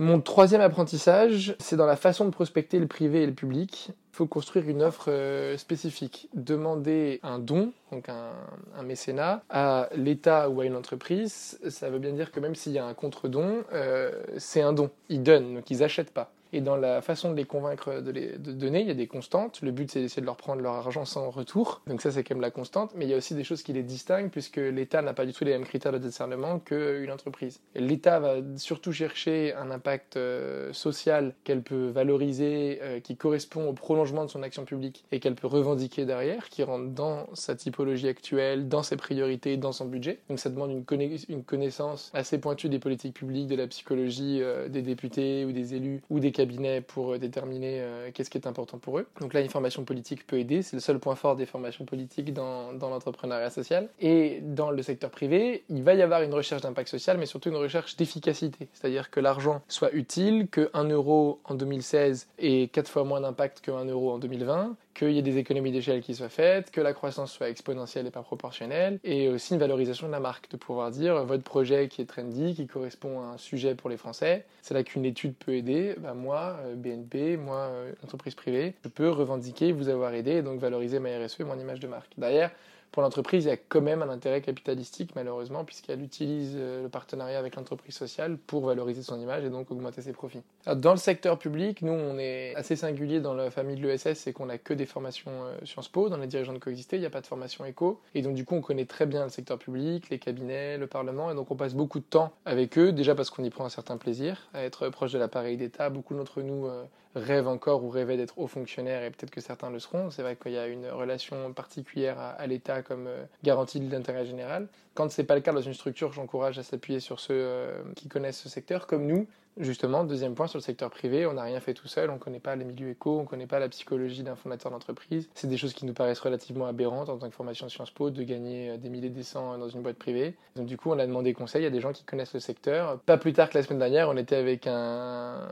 Mon 0.00 0.20
troisième 0.20 0.60
apprentissage, 0.60 1.56
c'est 1.58 1.74
dans 1.74 1.86
la 1.86 1.96
façon 1.96 2.24
de 2.24 2.30
prospecter 2.30 2.78
le 2.78 2.86
privé 2.86 3.24
et 3.24 3.26
le 3.26 3.34
public. 3.34 3.88
Il 3.88 4.16
faut 4.16 4.26
construire 4.26 4.68
une 4.68 4.80
offre 4.80 5.06
euh, 5.08 5.56
spécifique. 5.56 6.28
Demander 6.34 7.18
un 7.24 7.40
don, 7.40 7.72
donc 7.90 8.08
un, 8.08 8.82
mécénat, 8.84 9.42
à 9.50 9.88
l'État 9.96 10.50
ou 10.50 10.60
à 10.60 10.66
une 10.66 10.76
entreprise, 10.76 11.58
ça 11.68 11.90
veut 11.90 11.98
bien 11.98 12.12
dire 12.12 12.30
que 12.30 12.38
même 12.38 12.54
s'il 12.54 12.72
y 12.72 12.78
a 12.78 12.86
un 12.86 12.94
contre-don, 12.94 13.64
euh, 13.72 14.12
c'est 14.36 14.60
un 14.60 14.72
don. 14.72 14.90
Ils 15.08 15.24
donnent, 15.24 15.54
donc 15.54 15.68
ils 15.68 15.78
n'achètent 15.78 16.12
pas. 16.12 16.30
Et 16.52 16.60
dans 16.60 16.76
la 16.76 17.02
façon 17.02 17.30
de 17.30 17.36
les 17.36 17.44
convaincre 17.44 18.00
de, 18.00 18.10
les, 18.10 18.38
de 18.38 18.52
donner, 18.52 18.80
il 18.80 18.88
y 18.88 18.90
a 18.90 18.94
des 18.94 19.06
constantes. 19.06 19.60
Le 19.62 19.70
but, 19.70 19.90
c'est 19.90 20.00
d'essayer 20.00 20.22
de 20.22 20.26
leur 20.26 20.36
prendre 20.36 20.62
leur 20.62 20.74
argent 20.74 21.04
sans 21.04 21.30
retour. 21.30 21.82
Donc 21.86 22.00
ça, 22.00 22.10
c'est 22.10 22.24
quand 22.24 22.34
même 22.34 22.42
la 22.42 22.50
constante. 22.50 22.92
Mais 22.94 23.04
il 23.04 23.10
y 23.10 23.14
a 23.14 23.16
aussi 23.16 23.34
des 23.34 23.44
choses 23.44 23.62
qui 23.62 23.72
les 23.72 23.82
distinguent, 23.82 24.30
puisque 24.30 24.56
l'État 24.56 25.02
n'a 25.02 25.14
pas 25.14 25.26
du 25.26 25.32
tout 25.32 25.44
les 25.44 25.52
mêmes 25.52 25.64
critères 25.64 25.92
de 25.92 25.98
discernement 25.98 26.58
qu'une 26.58 27.10
entreprise. 27.10 27.60
L'État 27.74 28.20
va 28.20 28.36
surtout 28.56 28.92
chercher 28.92 29.54
un 29.54 29.70
impact 29.70 30.16
euh, 30.16 30.72
social 30.72 31.34
qu'elle 31.44 31.62
peut 31.62 31.88
valoriser, 31.88 32.78
euh, 32.82 33.00
qui 33.00 33.16
correspond 33.16 33.68
au 33.68 33.72
prolongement 33.72 34.24
de 34.24 34.30
son 34.30 34.42
action 34.42 34.64
publique 34.64 35.04
et 35.12 35.20
qu'elle 35.20 35.34
peut 35.34 35.46
revendiquer 35.46 36.04
derrière, 36.04 36.48
qui 36.48 36.62
rentre 36.62 36.90
dans 36.90 37.26
sa 37.34 37.54
typologie 37.54 38.08
actuelle, 38.08 38.68
dans 38.68 38.82
ses 38.82 38.96
priorités, 38.96 39.56
dans 39.56 39.72
son 39.72 39.86
budget. 39.86 40.18
Donc 40.28 40.38
ça 40.38 40.50
demande 40.50 40.70
une, 40.70 40.84
conna 40.84 41.04
une 41.28 41.44
connaissance 41.44 42.10
assez 42.14 42.38
pointue 42.38 42.68
des 42.68 42.78
politiques 42.78 43.14
publiques, 43.14 43.46
de 43.46 43.56
la 43.56 43.66
psychologie 43.66 44.40
euh, 44.42 44.68
des 44.68 44.82
députés 44.82 45.44
ou 45.44 45.52
des 45.52 45.74
élus 45.74 46.02
ou 46.10 46.20
des 46.20 46.32
cabinet 46.38 46.80
pour 46.80 47.14
euh, 47.14 47.18
déterminer 47.18 47.80
euh, 47.80 48.10
qu'est-ce 48.14 48.30
qui 48.30 48.38
est 48.38 48.46
important 48.46 48.78
pour 48.78 48.98
eux. 49.00 49.06
Donc 49.20 49.34
là, 49.34 49.40
une 49.40 49.48
formation 49.48 49.84
politique 49.84 50.24
peut 50.24 50.38
aider. 50.38 50.62
C'est 50.62 50.76
le 50.76 50.80
seul 50.80 51.00
point 51.00 51.16
fort 51.16 51.34
des 51.34 51.46
formations 51.46 51.84
politiques 51.84 52.32
dans, 52.32 52.72
l'entrepreneuriat 52.80 53.50
social. 53.50 53.88
Et 53.98 54.40
dans 54.42 54.70
le 54.70 54.82
secteur 54.82 55.10
privé, 55.10 55.64
il 55.68 55.82
va 55.82 55.94
y 55.94 56.02
avoir 56.02 56.22
une 56.22 56.32
recherche 56.32 56.62
d'impact 56.62 56.88
social, 56.88 57.18
mais 57.18 57.26
surtout 57.26 57.48
une 57.48 57.56
recherche 57.56 57.96
d'efficacité. 57.96 58.68
C'est-à-dire 58.72 59.10
que 59.10 59.18
l'argent 59.18 59.62
soit 59.66 59.92
utile, 59.92 60.46
que 60.48 60.70
1 60.74 60.84
euro 60.90 61.40
en 61.44 61.54
2016 61.54 62.28
ait 62.38 62.68
4 62.68 62.88
fois 62.88 63.04
moins 63.04 63.20
d'impact 63.20 63.60
que 63.60 63.72
1 63.72 63.86
euro 63.86 64.12
en 64.12 64.18
2020, 64.18 64.76
qu'il 64.98 65.12
y 65.12 65.18
ait 65.18 65.22
des 65.22 65.38
économies 65.38 65.72
d'échelle 65.72 66.02
qui 66.02 66.14
soient 66.14 66.28
faites, 66.28 66.70
que 66.70 66.80
la 66.80 66.92
croissance 66.92 67.32
soit 67.32 67.48
exponentielle 67.48 68.06
et 68.06 68.10
pas 68.10 68.22
proportionnelle, 68.22 68.98
et 69.04 69.28
aussi 69.28 69.54
une 69.54 69.60
valorisation 69.60 70.08
de 70.08 70.12
la 70.12 70.20
marque, 70.20 70.50
de 70.50 70.56
pouvoir 70.56 70.90
dire 70.90 71.24
votre 71.24 71.44
projet 71.44 71.88
qui 71.88 72.02
est 72.02 72.06
trendy, 72.06 72.54
qui 72.54 72.66
correspond 72.66 73.20
à 73.20 73.24
un 73.34 73.38
sujet 73.38 73.74
pour 73.74 73.90
les 73.90 73.96
Français, 73.96 74.44
c'est 74.62 74.74
là 74.74 74.82
qu'une 74.82 75.04
étude 75.04 75.34
peut 75.34 75.54
aider. 75.54 75.94
Bah, 75.98 76.14
moi, 76.14 76.56
BNP, 76.76 77.34
euh, 77.34 77.38
moi, 77.38 77.68
euh, 77.70 77.92
entreprise 78.04 78.34
privée, 78.34 78.74
je 78.84 78.88
peux 78.88 79.08
revendiquer 79.08 79.72
vous 79.72 79.88
avoir 79.88 80.12
aidé 80.14 80.32
et 80.32 80.42
donc 80.42 80.60
valoriser 80.60 80.98
ma 80.98 81.10
RSE 81.10 81.40
et 81.40 81.44
mon 81.44 81.58
image 81.58 81.80
de 81.80 81.86
marque. 81.86 82.12
Derrière, 82.18 82.50
pour 82.92 83.02
l'entreprise, 83.02 83.44
il 83.44 83.48
y 83.48 83.52
a 83.52 83.56
quand 83.56 83.80
même 83.80 84.02
un 84.02 84.08
intérêt 84.08 84.40
capitalistique, 84.40 85.10
malheureusement, 85.14 85.64
puisqu'elle 85.64 86.02
utilise 86.02 86.54
euh, 86.56 86.82
le 86.82 86.88
partenariat 86.88 87.38
avec 87.38 87.56
l'entreprise 87.56 87.94
sociale 87.94 88.38
pour 88.38 88.66
valoriser 88.66 89.02
son 89.02 89.20
image 89.20 89.44
et 89.44 89.50
donc 89.50 89.70
augmenter 89.70 90.02
ses 90.02 90.12
profits. 90.12 90.42
dans 90.74 90.92
le 90.92 90.96
secteur 90.96 91.38
public, 91.38 91.82
nous, 91.82 91.92
on 91.92 92.18
est 92.18 92.54
assez 92.54 92.76
singulier 92.76 93.20
dans 93.20 93.34
la 93.34 93.50
famille 93.50 93.76
de 93.76 93.86
l'ESS, 93.86 94.14
c'est 94.14 94.32
qu'on 94.32 94.46
n'a 94.46 94.58
que 94.58 94.74
des 94.74 94.86
formations 94.86 95.30
euh, 95.30 95.64
Sciences 95.64 95.88
Po, 95.88 96.08
dans 96.08 96.16
les 96.16 96.26
dirigeants 96.26 96.52
de 96.52 96.58
coexister, 96.58 96.96
il 96.96 97.00
n'y 97.00 97.06
a 97.06 97.10
pas 97.10 97.20
de 97.20 97.26
formation 97.26 97.64
éco. 97.64 98.00
Et 98.14 98.22
donc, 98.22 98.34
du 98.34 98.44
coup, 98.44 98.54
on 98.54 98.60
connaît 98.60 98.86
très 98.86 99.06
bien 99.06 99.24
le 99.24 99.30
secteur 99.30 99.58
public, 99.58 100.08
les 100.10 100.18
cabinets, 100.18 100.78
le 100.78 100.86
Parlement, 100.86 101.30
et 101.30 101.34
donc 101.34 101.50
on 101.50 101.56
passe 101.56 101.74
beaucoup 101.74 101.98
de 102.00 102.04
temps 102.04 102.32
avec 102.46 102.78
eux, 102.78 102.92
déjà 102.92 103.14
parce 103.14 103.30
qu'on 103.30 103.44
y 103.44 103.50
prend 103.50 103.64
un 103.64 103.70
certain 103.70 103.96
plaisir 103.96 104.48
à 104.54 104.62
être 104.62 104.88
proche 104.88 105.12
de 105.12 105.18
l'appareil 105.18 105.56
d'État. 105.56 105.90
Beaucoup 105.90 106.14
d'entre 106.14 106.42
nous 106.42 106.66
euh, 106.66 106.84
rêvent 107.14 107.48
encore 107.48 107.84
ou 107.84 107.90
rêvaient 107.90 108.16
d'être 108.16 108.38
hauts 108.38 108.46
fonctionnaires, 108.46 109.02
et 109.02 109.10
peut-être 109.10 109.30
que 109.30 109.40
certains 109.40 109.70
le 109.70 109.78
seront. 109.78 110.10
C'est 110.10 110.22
vrai 110.22 110.36
qu'il 110.36 110.52
y 110.52 110.58
a 110.58 110.66
une 110.66 110.88
relation 110.88 111.52
particulière 111.52 112.18
à, 112.18 112.30
à 112.30 112.46
l'État 112.46 112.82
comme 112.82 113.06
euh, 113.06 113.24
garantie 113.42 113.80
de 113.80 113.90
l'intérêt 113.90 114.26
général. 114.26 114.68
Quand 114.94 115.10
ce 115.10 115.20
n'est 115.20 115.26
pas 115.26 115.34
le 115.34 115.40
cas 115.40 115.52
dans 115.52 115.60
une 115.60 115.74
structure, 115.74 116.12
j'encourage 116.12 116.58
à 116.58 116.62
s'appuyer 116.62 117.00
sur 117.00 117.20
ceux 117.20 117.34
euh, 117.34 117.82
qui 117.96 118.08
connaissent 118.08 118.40
ce 118.40 118.48
secteur, 118.48 118.86
comme 118.86 119.06
nous. 119.06 119.26
Justement, 119.58 120.04
deuxième 120.04 120.34
point 120.34 120.46
sur 120.46 120.58
le 120.58 120.62
secteur 120.62 120.88
privé, 120.88 121.26
on 121.26 121.32
n'a 121.32 121.42
rien 121.42 121.58
fait 121.58 121.74
tout 121.74 121.88
seul, 121.88 122.10
on 122.10 122.14
ne 122.14 122.18
connaît 122.18 122.38
pas 122.38 122.54
les 122.54 122.64
milieux 122.64 122.90
éco, 122.90 123.18
on 123.18 123.22
ne 123.22 123.26
connaît 123.26 123.46
pas 123.46 123.58
la 123.58 123.68
psychologie 123.68 124.22
d'un 124.22 124.36
fondateur 124.36 124.70
d'entreprise. 124.70 125.28
C'est 125.34 125.48
des 125.48 125.56
choses 125.56 125.74
qui 125.74 125.84
nous 125.84 125.94
paraissent 125.94 126.20
relativement 126.20 126.66
aberrantes 126.66 127.08
en 127.08 127.18
tant 127.18 127.28
que 127.28 127.34
formation 127.34 127.68
Sciences 127.68 127.90
Po 127.90 128.10
de 128.10 128.22
gagner 128.22 128.70
euh, 128.70 128.76
des 128.76 128.88
milliers 128.88 129.10
des 129.10 129.24
cents 129.24 129.58
dans 129.58 129.68
une 129.68 129.82
boîte 129.82 129.96
privée. 129.96 130.34
Du 130.56 130.76
coup, 130.76 130.90
on 130.90 130.98
a 130.98 131.06
demandé 131.06 131.32
conseil 131.32 131.66
à 131.66 131.70
des 131.70 131.80
gens 131.80 131.92
qui 131.92 132.04
connaissent 132.04 132.34
le 132.34 132.40
secteur. 132.40 133.00
Pas 133.00 133.18
plus 133.18 133.32
tard 133.32 133.50
que 133.50 133.58
la 133.58 133.64
semaine 133.64 133.80
dernière, 133.80 134.08
on 134.08 134.16
était 134.16 134.36
avec 134.36 134.66
un, 134.66 135.48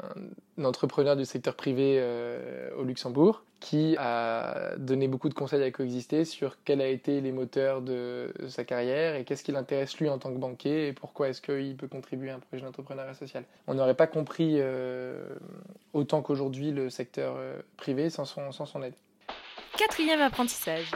entrepreneur 0.62 1.16
du 1.16 1.24
secteur 1.24 1.54
privé 1.54 2.02
au 2.78 2.82
Luxembourg 2.82 3.42
qui 3.60 3.96
a 3.98 4.76
donné 4.76 5.08
beaucoup 5.08 5.28
de 5.28 5.34
conseils 5.34 5.62
à 5.62 5.70
coexister 5.70 6.24
sur 6.24 6.62
quels 6.64 6.80
a 6.80 6.88
été 6.88 7.20
les 7.20 7.32
moteurs 7.32 7.80
de 7.80 8.32
sa 8.48 8.64
carrière 8.64 9.16
et 9.16 9.24
qu'est-ce 9.24 9.42
qui 9.42 9.52
l'intéresse 9.52 9.98
lui 9.98 10.08
en 10.08 10.18
tant 10.18 10.32
que 10.32 10.38
banquier 10.38 10.88
et 10.88 10.92
pourquoi 10.92 11.28
est-ce 11.28 11.40
qu'il 11.40 11.76
peut 11.76 11.88
contribuer 11.88 12.30
à 12.30 12.36
un 12.36 12.40
projet 12.40 12.62
d'entrepreneuriat 12.62 13.14
social. 13.14 13.44
On 13.66 13.74
n'aurait 13.74 13.94
pas 13.94 14.06
compris 14.06 14.56
euh, 14.58 15.26
autant 15.94 16.22
qu'aujourd'hui 16.22 16.70
le 16.70 16.90
secteur 16.90 17.36
euh, 17.38 17.58
privé 17.76 18.10
sans 18.10 18.24
son, 18.24 18.52
sans 18.52 18.66
son 18.66 18.82
aide. 18.82 18.94
Quatrième 19.78 20.20
apprentissage. 20.20 20.90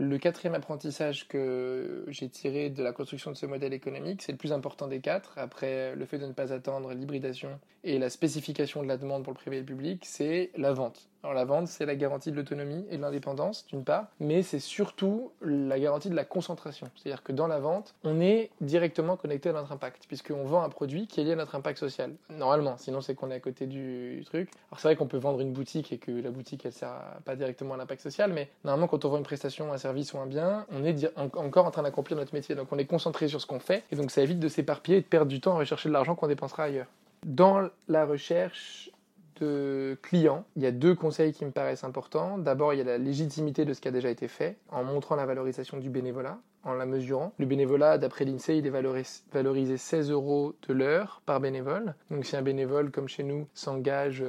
Le 0.00 0.16
quatrième 0.16 0.54
apprentissage 0.54 1.26
que 1.26 2.04
j'ai 2.06 2.28
tiré 2.28 2.70
de 2.70 2.84
la 2.84 2.92
construction 2.92 3.32
de 3.32 3.36
ce 3.36 3.46
modèle 3.46 3.72
économique, 3.72 4.22
c'est 4.22 4.30
le 4.30 4.38
plus 4.38 4.52
important 4.52 4.86
des 4.86 5.00
quatre, 5.00 5.32
après 5.36 5.96
le 5.96 6.06
fait 6.06 6.18
de 6.18 6.26
ne 6.26 6.32
pas 6.32 6.52
attendre 6.52 6.94
l'hybridation 6.94 7.58
et 7.82 7.98
la 7.98 8.08
spécification 8.08 8.84
de 8.84 8.86
la 8.86 8.96
demande 8.96 9.24
pour 9.24 9.32
le 9.32 9.38
privé 9.38 9.56
et 9.56 9.60
le 9.60 9.66
public, 9.66 10.04
c'est 10.04 10.52
la 10.56 10.72
vente. 10.72 11.08
Alors 11.24 11.34
la 11.34 11.44
vente, 11.44 11.66
c'est 11.66 11.84
la 11.84 11.96
garantie 11.96 12.30
de 12.30 12.36
l'autonomie 12.36 12.86
et 12.90 12.96
de 12.96 13.02
l'indépendance, 13.02 13.66
d'une 13.66 13.82
part, 13.82 14.06
mais 14.20 14.42
c'est 14.42 14.60
surtout 14.60 15.32
la 15.42 15.78
garantie 15.80 16.10
de 16.10 16.14
la 16.14 16.24
concentration. 16.24 16.88
C'est-à-dire 16.94 17.24
que 17.24 17.32
dans 17.32 17.48
la 17.48 17.58
vente, 17.58 17.94
on 18.04 18.20
est 18.20 18.50
directement 18.60 19.16
connecté 19.16 19.48
à 19.48 19.52
notre 19.52 19.72
impact, 19.72 20.04
puisqu'on 20.06 20.44
vend 20.44 20.62
un 20.62 20.68
produit 20.68 21.08
qui 21.08 21.20
est 21.20 21.24
lié 21.24 21.32
à 21.32 21.36
notre 21.36 21.56
impact 21.56 21.78
social. 21.78 22.12
Normalement, 22.30 22.76
sinon 22.76 23.00
c'est 23.00 23.16
qu'on 23.16 23.32
est 23.32 23.34
à 23.34 23.40
côté 23.40 23.66
du 23.66 24.22
truc. 24.26 24.48
Alors 24.70 24.78
c'est 24.78 24.88
vrai 24.88 24.96
qu'on 24.96 25.08
peut 25.08 25.18
vendre 25.18 25.40
une 25.40 25.52
boutique 25.52 25.92
et 25.92 25.98
que 25.98 26.12
la 26.12 26.30
boutique, 26.30 26.64
elle 26.64 26.72
sert 26.72 26.94
pas 27.24 27.34
directement 27.34 27.74
à 27.74 27.76
l'impact 27.76 28.00
social, 28.00 28.32
mais 28.32 28.48
normalement 28.64 28.86
quand 28.86 29.04
on 29.04 29.08
vend 29.08 29.18
une 29.18 29.24
prestation, 29.24 29.72
un 29.72 29.78
service 29.78 30.12
ou 30.12 30.18
un 30.18 30.26
bien, 30.26 30.66
on 30.70 30.84
est 30.84 31.10
encore 31.16 31.66
en 31.66 31.72
train 31.72 31.82
d'accomplir 31.82 32.16
notre 32.16 32.32
métier. 32.32 32.54
Donc 32.54 32.68
on 32.70 32.78
est 32.78 32.86
concentré 32.86 33.26
sur 33.26 33.40
ce 33.40 33.46
qu'on 33.46 33.60
fait, 33.60 33.82
et 33.90 33.96
donc 33.96 34.12
ça 34.12 34.22
évite 34.22 34.38
de 34.38 34.48
s'éparpiller 34.48 34.98
et 34.98 35.00
de 35.00 35.06
perdre 35.06 35.28
du 35.28 35.40
temps 35.40 35.56
à 35.56 35.58
rechercher 35.58 35.88
de 35.88 35.94
l'argent 35.94 36.14
qu'on 36.14 36.28
dépensera 36.28 36.64
ailleurs. 36.64 36.86
Dans 37.26 37.68
la 37.88 38.06
recherche 38.06 38.90
de 39.40 39.96
il 40.12 40.62
y 40.62 40.66
a 40.66 40.70
deux 40.72 40.94
conseils 40.94 41.32
qui 41.32 41.44
me 41.44 41.50
paraissent 41.50 41.84
importants. 41.84 42.38
D'abord, 42.38 42.72
il 42.72 42.78
y 42.78 42.80
a 42.80 42.84
la 42.84 42.98
légitimité 42.98 43.64
de 43.64 43.72
ce 43.72 43.80
qui 43.80 43.88
a 43.88 43.90
déjà 43.90 44.10
été 44.10 44.28
fait, 44.28 44.56
en 44.70 44.84
montrant 44.84 45.16
la 45.16 45.26
valorisation 45.26 45.78
du 45.78 45.90
bénévolat, 45.90 46.38
en 46.64 46.74
la 46.74 46.86
mesurant. 46.86 47.32
Le 47.38 47.46
bénévolat, 47.46 47.98
d'après 47.98 48.24
l'INSEE, 48.24 48.58
il 48.58 48.66
est 48.66 49.04
valorisé 49.32 49.76
16 49.76 50.10
euros 50.10 50.54
de 50.66 50.74
l'heure 50.74 51.22
par 51.26 51.40
bénévole. 51.40 51.94
Donc 52.10 52.24
si 52.24 52.36
un 52.36 52.42
bénévole, 52.42 52.90
comme 52.90 53.08
chez 53.08 53.22
nous, 53.22 53.46
s'engage 53.54 54.24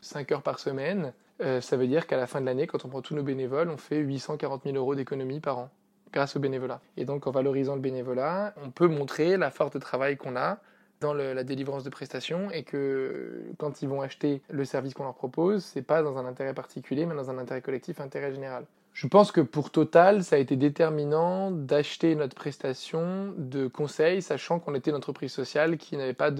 5 0.00 0.30
euh, 0.30 0.34
heures 0.34 0.42
par 0.42 0.58
semaine, 0.58 1.12
euh, 1.40 1.60
ça 1.60 1.76
veut 1.76 1.86
dire 1.86 2.06
qu'à 2.06 2.16
la 2.16 2.26
fin 2.26 2.40
de 2.40 2.46
l'année, 2.46 2.66
quand 2.66 2.84
on 2.84 2.88
prend 2.88 3.02
tous 3.02 3.14
nos 3.14 3.22
bénévoles, 3.22 3.70
on 3.70 3.76
fait 3.76 3.98
840 3.98 4.64
000 4.64 4.76
euros 4.76 4.94
d'économie 4.94 5.40
par 5.40 5.58
an 5.58 5.70
grâce 6.12 6.36
au 6.36 6.40
bénévolat. 6.40 6.80
Et 6.96 7.04
donc 7.04 7.26
en 7.26 7.30
valorisant 7.30 7.74
le 7.74 7.80
bénévolat, 7.80 8.54
on 8.64 8.70
peut 8.70 8.88
montrer 8.88 9.36
la 9.36 9.50
force 9.50 9.72
de 9.72 9.78
travail 9.78 10.16
qu'on 10.16 10.36
a, 10.36 10.58
dans 11.00 11.14
la 11.14 11.44
délivrance 11.44 11.84
de 11.84 11.90
prestations 11.90 12.50
et 12.50 12.62
que 12.62 13.42
quand 13.58 13.82
ils 13.82 13.88
vont 13.88 14.00
acheter 14.00 14.42
le 14.50 14.64
service 14.64 14.94
qu'on 14.94 15.04
leur 15.04 15.14
propose, 15.14 15.64
c'est 15.64 15.82
pas 15.82 16.02
dans 16.02 16.18
un 16.18 16.26
intérêt 16.26 16.54
particulier, 16.54 17.06
mais 17.06 17.14
dans 17.14 17.30
un 17.30 17.38
intérêt 17.38 17.62
collectif, 17.62 18.00
intérêt 18.00 18.32
général. 18.32 18.64
Je 18.94 19.06
pense 19.06 19.30
que 19.30 19.40
pour 19.40 19.70
Total, 19.70 20.24
ça 20.24 20.34
a 20.34 20.38
été 20.40 20.56
déterminant 20.56 21.52
d'acheter 21.52 22.16
notre 22.16 22.34
prestation 22.34 23.32
de 23.36 23.68
conseil, 23.68 24.22
sachant 24.22 24.58
qu'on 24.58 24.74
était 24.74 24.90
une 24.90 24.96
entreprise 24.96 25.30
sociale 25.30 25.76
qui 25.76 25.96
n'avait 25.96 26.14
pas 26.14 26.32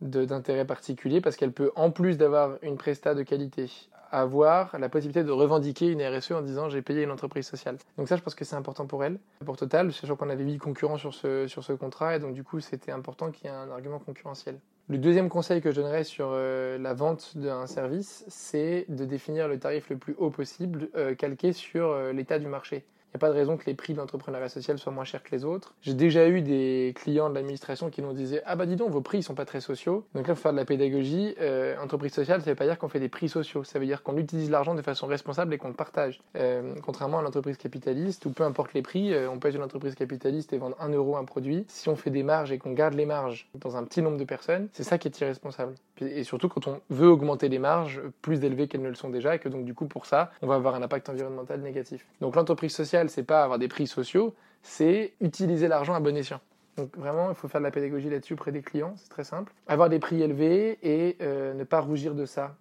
d'intérêt 0.00 0.64
particulier, 0.64 1.20
parce 1.20 1.36
qu'elle 1.36 1.52
peut, 1.52 1.70
en 1.76 1.92
plus 1.92 2.18
d'avoir 2.18 2.58
une 2.62 2.78
presta 2.78 3.14
de 3.14 3.22
qualité, 3.22 3.70
avoir 4.10 4.78
la 4.78 4.88
possibilité 4.88 5.24
de 5.24 5.30
revendiquer 5.30 5.88
une 5.88 6.02
RSE 6.02 6.32
en 6.32 6.42
disant 6.42 6.68
j'ai 6.68 6.82
payé 6.82 7.02
une 7.02 7.10
entreprise 7.10 7.46
sociale. 7.46 7.76
Donc 7.96 8.08
ça, 8.08 8.16
je 8.16 8.22
pense 8.22 8.34
que 8.34 8.44
c'est 8.44 8.56
important 8.56 8.86
pour 8.86 9.04
elle, 9.04 9.18
pour 9.44 9.56
Total, 9.56 9.92
sachant 9.92 10.16
qu'on 10.16 10.30
avait 10.30 10.44
8 10.44 10.58
concurrents 10.58 10.98
sur 10.98 11.14
ce, 11.14 11.46
sur 11.46 11.64
ce 11.64 11.72
contrat, 11.72 12.16
et 12.16 12.18
donc 12.18 12.34
du 12.34 12.44
coup, 12.44 12.60
c'était 12.60 12.92
important 12.92 13.30
qu'il 13.30 13.46
y 13.46 13.48
ait 13.48 13.56
un 13.56 13.70
argument 13.70 13.98
concurrentiel. 13.98 14.58
Le 14.90 14.96
deuxième 14.96 15.28
conseil 15.28 15.60
que 15.60 15.70
je 15.70 15.82
donnerais 15.82 16.04
sur 16.04 16.30
euh, 16.32 16.78
la 16.78 16.94
vente 16.94 17.36
d'un 17.36 17.66
service, 17.66 18.24
c'est 18.28 18.86
de 18.88 19.04
définir 19.04 19.46
le 19.46 19.58
tarif 19.58 19.90
le 19.90 19.98
plus 19.98 20.14
haut 20.16 20.30
possible, 20.30 20.88
euh, 20.96 21.14
calqué 21.14 21.52
sur 21.52 21.88
euh, 21.88 22.12
l'état 22.12 22.38
du 22.38 22.46
marché. 22.46 22.86
Il 23.08 23.16
n'y 23.16 23.18
a 23.18 23.20
pas 23.20 23.28
de 23.28 23.34
raison 23.34 23.56
que 23.56 23.64
les 23.66 23.74
prix 23.74 23.92
de 23.94 23.98
l'entrepreneuriat 23.98 24.48
social 24.48 24.78
soient 24.78 24.92
moins 24.92 25.04
chers 25.04 25.22
que 25.22 25.30
les 25.32 25.44
autres. 25.44 25.74
J'ai 25.82 25.94
déjà 25.94 26.28
eu 26.28 26.42
des 26.42 26.94
clients 26.96 27.28
de 27.28 27.34
l'administration 27.34 27.90
qui 27.90 28.02
nous 28.02 28.12
disaient 28.12 28.42
Ah 28.46 28.56
bah 28.56 28.66
dis 28.66 28.76
donc, 28.76 28.90
vos 28.90 29.00
prix 29.00 29.18
ne 29.18 29.22
sont 29.22 29.34
pas 29.34 29.44
très 29.44 29.60
sociaux. 29.60 30.06
Donc 30.14 30.26
là, 30.26 30.34
il 30.34 30.36
faut 30.36 30.42
faire 30.42 30.52
de 30.52 30.58
la 30.58 30.64
pédagogie. 30.64 31.34
Euh, 31.40 31.76
entreprise 31.82 32.12
sociale, 32.12 32.40
ça 32.42 32.50
veut 32.50 32.56
pas 32.56 32.66
dire 32.66 32.78
qu'on 32.78 32.88
fait 32.88 33.00
des 33.00 33.08
prix 33.08 33.28
sociaux. 33.28 33.64
Ça 33.64 33.78
veut 33.78 33.86
dire 33.86 34.02
qu'on 34.02 34.16
utilise 34.16 34.50
l'argent 34.50 34.74
de 34.74 34.82
façon 34.82 35.06
responsable 35.06 35.54
et 35.54 35.58
qu'on 35.58 35.68
le 35.68 35.74
partage. 35.74 36.20
Euh, 36.36 36.74
contrairement 36.82 37.18
à 37.18 37.22
l'entreprise 37.22 37.56
capitaliste, 37.56 38.26
où 38.26 38.30
peu 38.30 38.44
importe 38.44 38.74
les 38.74 38.82
prix, 38.82 39.12
euh, 39.12 39.30
on 39.30 39.38
peut 39.38 39.48
une 39.54 39.62
entreprise 39.62 39.94
capitaliste 39.94 40.52
et 40.52 40.58
vendre 40.58 40.76
1 40.80 40.90
euro 40.90 41.16
un 41.16 41.24
produit. 41.24 41.64
Si 41.68 41.88
on 41.88 41.96
fait 41.96 42.10
des 42.10 42.22
marges 42.22 42.52
et 42.52 42.58
qu'on 42.58 42.72
garde 42.72 42.94
les 42.94 43.06
marges 43.06 43.48
dans 43.54 43.76
un 43.76 43.84
petit 43.84 44.02
nombre 44.02 44.18
de 44.18 44.24
personnes, 44.24 44.68
c'est 44.72 44.82
ça 44.82 44.98
qui 44.98 45.08
est 45.08 45.20
irresponsable. 45.20 45.74
Et 46.00 46.24
surtout 46.24 46.48
quand 46.48 46.66
on 46.66 46.80
veut 46.90 47.08
augmenter 47.08 47.48
les 47.48 47.58
marges 47.58 48.00
plus 48.22 48.44
élevées 48.44 48.68
qu'elles 48.68 48.82
ne 48.82 48.88
le 48.88 48.94
sont 48.94 49.10
déjà, 49.10 49.34
et 49.34 49.38
que 49.38 49.48
donc 49.48 49.64
du 49.64 49.74
coup 49.74 49.86
pour 49.86 50.06
ça, 50.06 50.30
on 50.42 50.46
va 50.46 50.54
avoir 50.54 50.74
un 50.74 50.82
impact 50.82 51.08
environnemental 51.08 51.60
négatif. 51.60 52.06
Donc 52.20 52.36
l'entreprise 52.36 52.74
sociale, 52.74 52.97
c'est 53.06 53.22
pas 53.22 53.44
avoir 53.44 53.58
des 53.58 53.68
prix 53.68 53.86
sociaux, 53.86 54.34
c'est 54.62 55.14
utiliser 55.20 55.68
l'argent 55.68 55.94
à 55.94 56.00
bon 56.00 56.16
escient. 56.16 56.40
Donc 56.76 56.96
vraiment, 56.96 57.30
il 57.30 57.34
faut 57.34 57.48
faire 57.48 57.60
de 57.60 57.66
la 57.66 57.70
pédagogie 57.70 58.08
là-dessus 58.08 58.34
auprès 58.34 58.52
des 58.52 58.62
clients, 58.62 58.94
c'est 58.96 59.08
très 59.08 59.24
simple. 59.24 59.52
Avoir 59.66 59.88
des 59.88 59.98
prix 59.98 60.22
élevés 60.22 60.78
et 60.82 61.16
euh, 61.20 61.54
ne 61.54 61.64
pas 61.64 61.80
rougir 61.80 62.14
de 62.14 62.24
ça. 62.24 62.56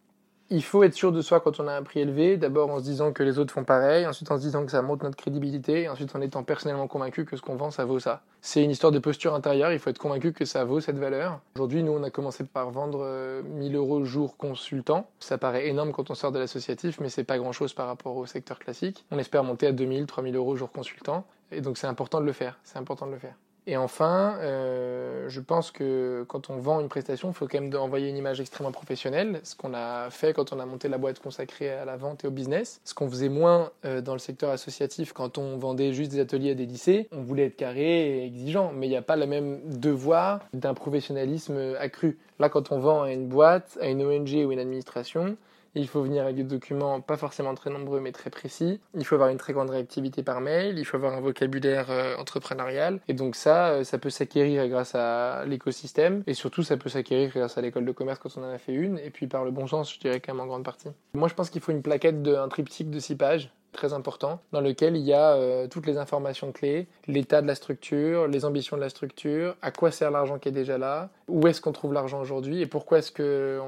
Il 0.50 0.64
faut 0.64 0.82
être 0.84 0.94
sûr 0.94 1.12
de 1.12 1.22
soi 1.22 1.42
quand 1.42 1.60
on 1.60 1.68
a 1.68 1.74
un 1.74 1.84
prix 1.84 2.00
élevé, 2.00 2.38
d'abord 2.38 2.70
en 2.70 2.80
se 2.80 2.84
disant 2.86 3.12
que 3.12 3.22
les 3.22 3.38
autres 3.38 3.54
font 3.54 3.66
pareil, 3.66 4.08
ensuite 4.08 4.32
en 4.32 4.38
se 4.38 4.42
disant 4.44 4.66
que 4.66 4.72
ça 4.72 4.82
montre 4.82 5.04
notre 5.04 5.18
crédibilité, 5.18 5.82
et 5.82 5.90
ensuite 5.90 6.16
en 6.16 6.22
étant 6.22 6.44
personnellement 6.44 6.88
convaincu 6.88 7.26
que 7.26 7.36
ce 7.36 7.42
qu'on 7.42 7.58
vend, 7.58 7.70
ça 7.70 7.84
vaut 7.84 8.00
ça. 8.00 8.22
C'est 8.40 8.64
une 8.64 8.72
histoire 8.72 8.94
de 8.94 9.00
posture 9.00 9.34
intérieure, 9.34 9.74
il 9.74 9.80
faut 9.80 9.90
être 9.90 9.98
convaincu 9.98 10.32
que 10.32 10.46
ça 10.46 10.64
vaut 10.64 10.80
cette 10.80 11.00
valeur. 11.00 11.42
Aujourd'hui, 11.58 11.84
nous, 11.84 11.92
on 11.92 12.02
a 12.02 12.10
commencé 12.10 12.46
par 12.46 12.72
vendre 12.72 13.02
euh, 13.02 13.42
1000 13.44 13.76
euros 13.76 14.06
jour 14.06 14.38
consultant. 14.38 15.10
Ça 15.20 15.38
paraît 15.38 15.68
énorme 15.68 15.92
quand 15.92 16.12
on 16.12 16.16
sort 16.16 16.32
de 16.32 16.40
l'associatif, 16.40 17.02
mais 17.02 17.10
c'est 17.10 17.26
pas 17.26 17.38
grand-chose 17.38 17.74
par 17.74 17.88
rapport 17.88 18.16
au 18.16 18.26
secteur 18.26 18.58
classique. 18.58 19.06
On 19.12 19.20
espère 19.20 19.44
monter 19.44 19.68
à 19.68 19.74
2000, 19.74 20.06
3000 20.06 20.34
euros 20.38 20.56
jour 20.56 20.72
consultant, 20.72 21.26
et 21.52 21.60
donc 21.60 21.78
c'est 21.78 21.88
important 21.88 22.22
de 22.22 22.26
le 22.26 22.32
faire, 22.32 22.58
c'est 22.64 22.78
important 22.78 23.06
de 23.06 23.12
le 23.12 23.20
faire. 23.20 23.36
Et 23.70 23.76
enfin, 23.76 24.38
euh, 24.40 25.28
je 25.28 25.42
pense 25.42 25.72
que 25.72 26.24
quand 26.30 26.50
on 26.50 26.56
vend 26.56 26.80
une 26.80 26.88
prestation, 26.88 27.28
il 27.28 27.34
faut 27.34 27.50
quand 27.50 27.60
même 27.60 27.76
envoyer 27.76 28.08
une 28.08 28.16
image 28.16 28.40
extrêmement 28.40 28.72
professionnelle, 28.72 29.42
ce 29.44 29.58
qu'on 29.58 29.74
a 29.74 30.10
fait 30.10 30.32
quand 30.32 30.54
on 30.54 30.60
a 30.62 30.66
monté 30.66 30.88
la 30.88 30.98
boîte 30.98 31.20
consacrée 31.20 31.70
à 31.70 31.84
la 31.84 31.98
vente 31.98 32.24
et 32.24 32.28
au 32.28 32.32
business, 32.32 32.80
ce 32.86 32.94
qu'on 32.94 33.10
faisait 33.10 33.28
moins 33.28 33.72
euh, 33.84 34.00
dans 34.00 34.14
le 34.14 34.20
secteur 34.20 34.52
associatif 34.52 35.12
quand 35.12 35.38
on 35.38 35.58
vendait 35.58 35.92
juste 35.92 36.14
des 36.14 36.22
ateliers 36.22 36.52
à 36.52 36.56
des 36.56 36.66
lycées. 36.66 37.10
On 37.12 37.24
voulait 37.24 37.48
être 37.48 37.58
carré 37.58 38.20
et 38.20 38.26
exigeant, 38.26 38.72
mais 38.74 38.88
il 38.88 38.92
n'y 38.92 38.96
a 38.96 39.02
pas 39.02 39.18
le 39.18 39.28
même 39.28 39.60
devoir 39.66 40.40
d'un 40.54 40.74
professionnalisme 40.74 41.76
accru. 41.78 42.18
Là, 42.40 42.48
quand 42.48 42.72
on 42.72 42.80
vend 42.80 43.02
à 43.02 43.12
une 43.12 43.28
boîte, 43.28 43.78
à 43.82 43.90
une 43.90 44.02
ONG 44.02 44.46
ou 44.46 44.54
une 44.54 44.60
administration, 44.60 45.36
il 45.78 45.88
faut 45.88 46.02
venir 46.02 46.24
avec 46.24 46.36
des 46.36 46.44
documents 46.44 47.02
pas 47.02 47.18
forcément 47.18 47.54
très 47.54 47.70
nombreux 47.70 48.00
mais 48.00 48.12
très 48.12 48.30
précis. 48.30 48.80
Il 48.96 49.06
faut 49.06 49.16
avoir 49.16 49.30
une 49.30 49.38
très 49.38 49.54
grande 49.54 49.70
réactivité 49.70 50.24
par 50.24 50.42
mail. 50.42 50.78
Il 50.78 50.86
faut 50.86 50.98
avoir 50.98 51.14
un 51.14 51.22
vocabulaire 51.22 51.90
euh, 51.90 52.16
entrepreneurial. 52.18 53.00
Et 53.08 53.14
donc 53.14 53.36
ça, 53.36 53.70
euh, 53.70 53.84
ça 53.84 53.98
peut 53.98 54.10
s'acquérir 54.10 54.68
grâce 54.68 54.96
à 54.96 55.46
l'écosystème. 55.46 56.24
Et 56.28 56.34
surtout, 56.34 56.64
ça 56.64 56.78
peut 56.78 56.90
s'acquérir 56.90 57.32
grâce 57.34 57.58
à 57.58 57.62
l'école 57.62 57.86
de 57.86 57.92
commerce 57.92 58.20
quand 58.20 58.36
on 58.38 58.44
en 58.44 58.52
a 58.52 58.58
fait 58.58 58.74
une. 58.74 59.00
Et 59.00 59.10
puis 59.10 59.28
par 59.28 59.46
le 59.46 59.52
bon 59.52 59.68
sens, 59.68 59.94
je 59.94 60.00
dirais 60.00 60.20
quand 60.20 60.34
même 60.34 60.42
en 60.42 60.48
grande 60.48 60.64
partie. 60.64 60.90
Moi, 61.14 61.28
je 61.28 61.34
pense 61.34 61.50
qu'il 61.50 61.62
faut 61.62 61.72
une 61.72 61.82
plaquette 61.82 62.22
d'un 62.22 62.48
triptyque 62.48 62.90
de 62.90 63.00
6 63.00 63.16
pages 63.16 63.52
très 63.78 63.94
important, 63.94 64.42
dans 64.52 64.60
lequel 64.60 64.98
il 64.98 65.04
y 65.04 65.14
a 65.14 65.34
euh, 65.34 65.68
toutes 65.68 65.88
les 65.88 65.98
informations 65.98 66.52
clés, 66.52 66.88
l'état 67.08 67.42
de 67.42 67.48
la 67.48 67.56
structure, 67.56 68.28
les 68.28 68.44
ambitions 68.44 68.76
de 68.76 68.82
la 68.82 68.90
structure, 68.90 69.56
à 69.62 69.72
quoi 69.72 69.92
sert 69.92 70.12
l'argent 70.12 70.40
qui 70.40 70.50
est 70.50 70.52
déjà 70.52 70.78
là, 70.78 71.10
où 71.30 71.48
est-ce 71.48 71.62
qu'on 71.62 71.72
trouve 71.72 71.94
l'argent 71.94 72.20
aujourd'hui 72.20 72.62
et 72.62 72.66
pourquoi 72.66 73.00
est-ce 73.00 73.12
que 73.12 73.62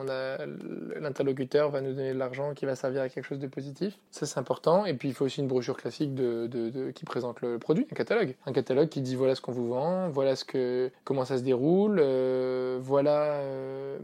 l'interlocuteur 0.99 1.69
va 1.69 1.81
nous 1.81 1.93
donner 1.93 2.13
de 2.13 2.17
l'argent 2.17 2.53
qui 2.53 2.65
va 2.65 2.75
servir 2.75 3.01
à 3.01 3.09
quelque 3.09 3.25
chose 3.25 3.39
de 3.39 3.47
positif. 3.47 3.97
Ça 4.11 4.25
c'est 4.25 4.39
important. 4.39 4.85
Et 4.85 4.93
puis 4.93 5.09
il 5.09 5.13
faut 5.13 5.25
aussi 5.25 5.41
une 5.41 5.47
brochure 5.47 5.77
classique 5.77 6.15
de, 6.15 6.47
de, 6.47 6.91
qui 6.91 7.05
présente 7.05 7.41
le 7.41 7.59
produit, 7.59 7.85
un 7.91 7.95
catalogue, 7.95 8.35
un 8.45 8.51
catalogue 8.51 8.89
qui 8.89 9.01
dit 9.01 9.15
voilà 9.15 9.35
ce 9.35 9.41
qu'on 9.41 9.51
vous 9.51 9.69
vend, 9.69 10.09
voilà 10.09 10.35
ce 10.35 10.43
que 10.43 10.89
comment 11.03 11.25
ça 11.25 11.37
se 11.37 11.43
déroule, 11.43 11.99
euh, 11.99 12.79
voilà 12.81 13.33
euh, 13.33 13.97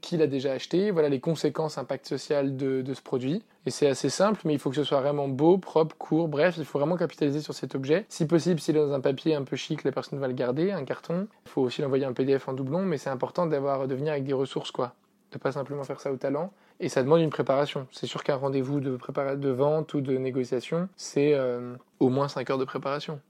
qui 0.00 0.16
l'a 0.16 0.26
déjà 0.26 0.52
acheté, 0.52 0.90
voilà 0.90 1.08
les 1.08 1.20
conséquences, 1.20 1.78
impact 1.78 2.06
social 2.06 2.56
de 2.56 2.94
ce 2.94 3.02
produit. 3.02 3.42
Et 3.66 3.70
c'est 3.70 3.86
assez 3.86 4.08
simple, 4.08 4.40
mais 4.44 4.54
il 4.54 4.58
faut 4.58 4.70
que 4.70 4.76
ce 4.76 4.84
soit 4.84 5.00
vraiment 5.00 5.28
beau, 5.28 5.58
propre, 5.58 5.94
court, 5.96 6.28
bref, 6.28 6.54
il 6.56 6.64
faut 6.64 6.78
vraiment 6.78 6.96
capitaliser 6.96 7.40
sur 7.40 7.52
cet 7.52 7.74
objet. 7.74 8.06
Si 8.08 8.26
possible, 8.26 8.58
s'il 8.58 8.76
est 8.76 8.80
dans 8.80 8.94
un 8.94 9.00
papier 9.00 9.34
un 9.34 9.44
peu 9.44 9.56
chic, 9.56 9.84
la 9.84 9.92
personne 9.92 10.18
va 10.18 10.28
le 10.28 10.34
garder, 10.34 10.72
un 10.72 10.84
carton. 10.84 11.28
Il 11.44 11.50
faut 11.50 11.60
aussi 11.62 11.82
l'envoyer 11.82 12.06
un 12.06 12.12
PDF 12.14 12.48
en 12.48 12.54
doublon, 12.54 12.82
mais 12.82 12.96
c'est 12.96 13.10
important 13.10 13.46
d'avoir 13.46 13.86
de 13.86 13.94
venir 13.94 14.12
avec 14.12 14.24
des 14.24 14.32
ressources, 14.32 14.70
quoi. 14.70 14.94
De 15.32 15.38
pas 15.38 15.52
simplement 15.52 15.84
faire 15.84 16.00
ça 16.00 16.10
au 16.10 16.16
talent. 16.16 16.52
Et 16.80 16.88
ça 16.88 17.02
demande 17.02 17.20
une 17.20 17.30
préparation. 17.30 17.86
C'est 17.92 18.06
sûr 18.06 18.24
qu'un 18.24 18.36
rendez-vous 18.36 18.80
de, 18.80 18.96
de 18.96 19.50
vente 19.50 19.92
ou 19.92 20.00
de 20.00 20.16
négociation, 20.16 20.88
c'est 20.96 21.34
euh, 21.34 21.74
au 22.00 22.08
moins 22.08 22.28
5 22.28 22.48
heures 22.48 22.58
de 22.58 22.64
préparation 22.64 23.20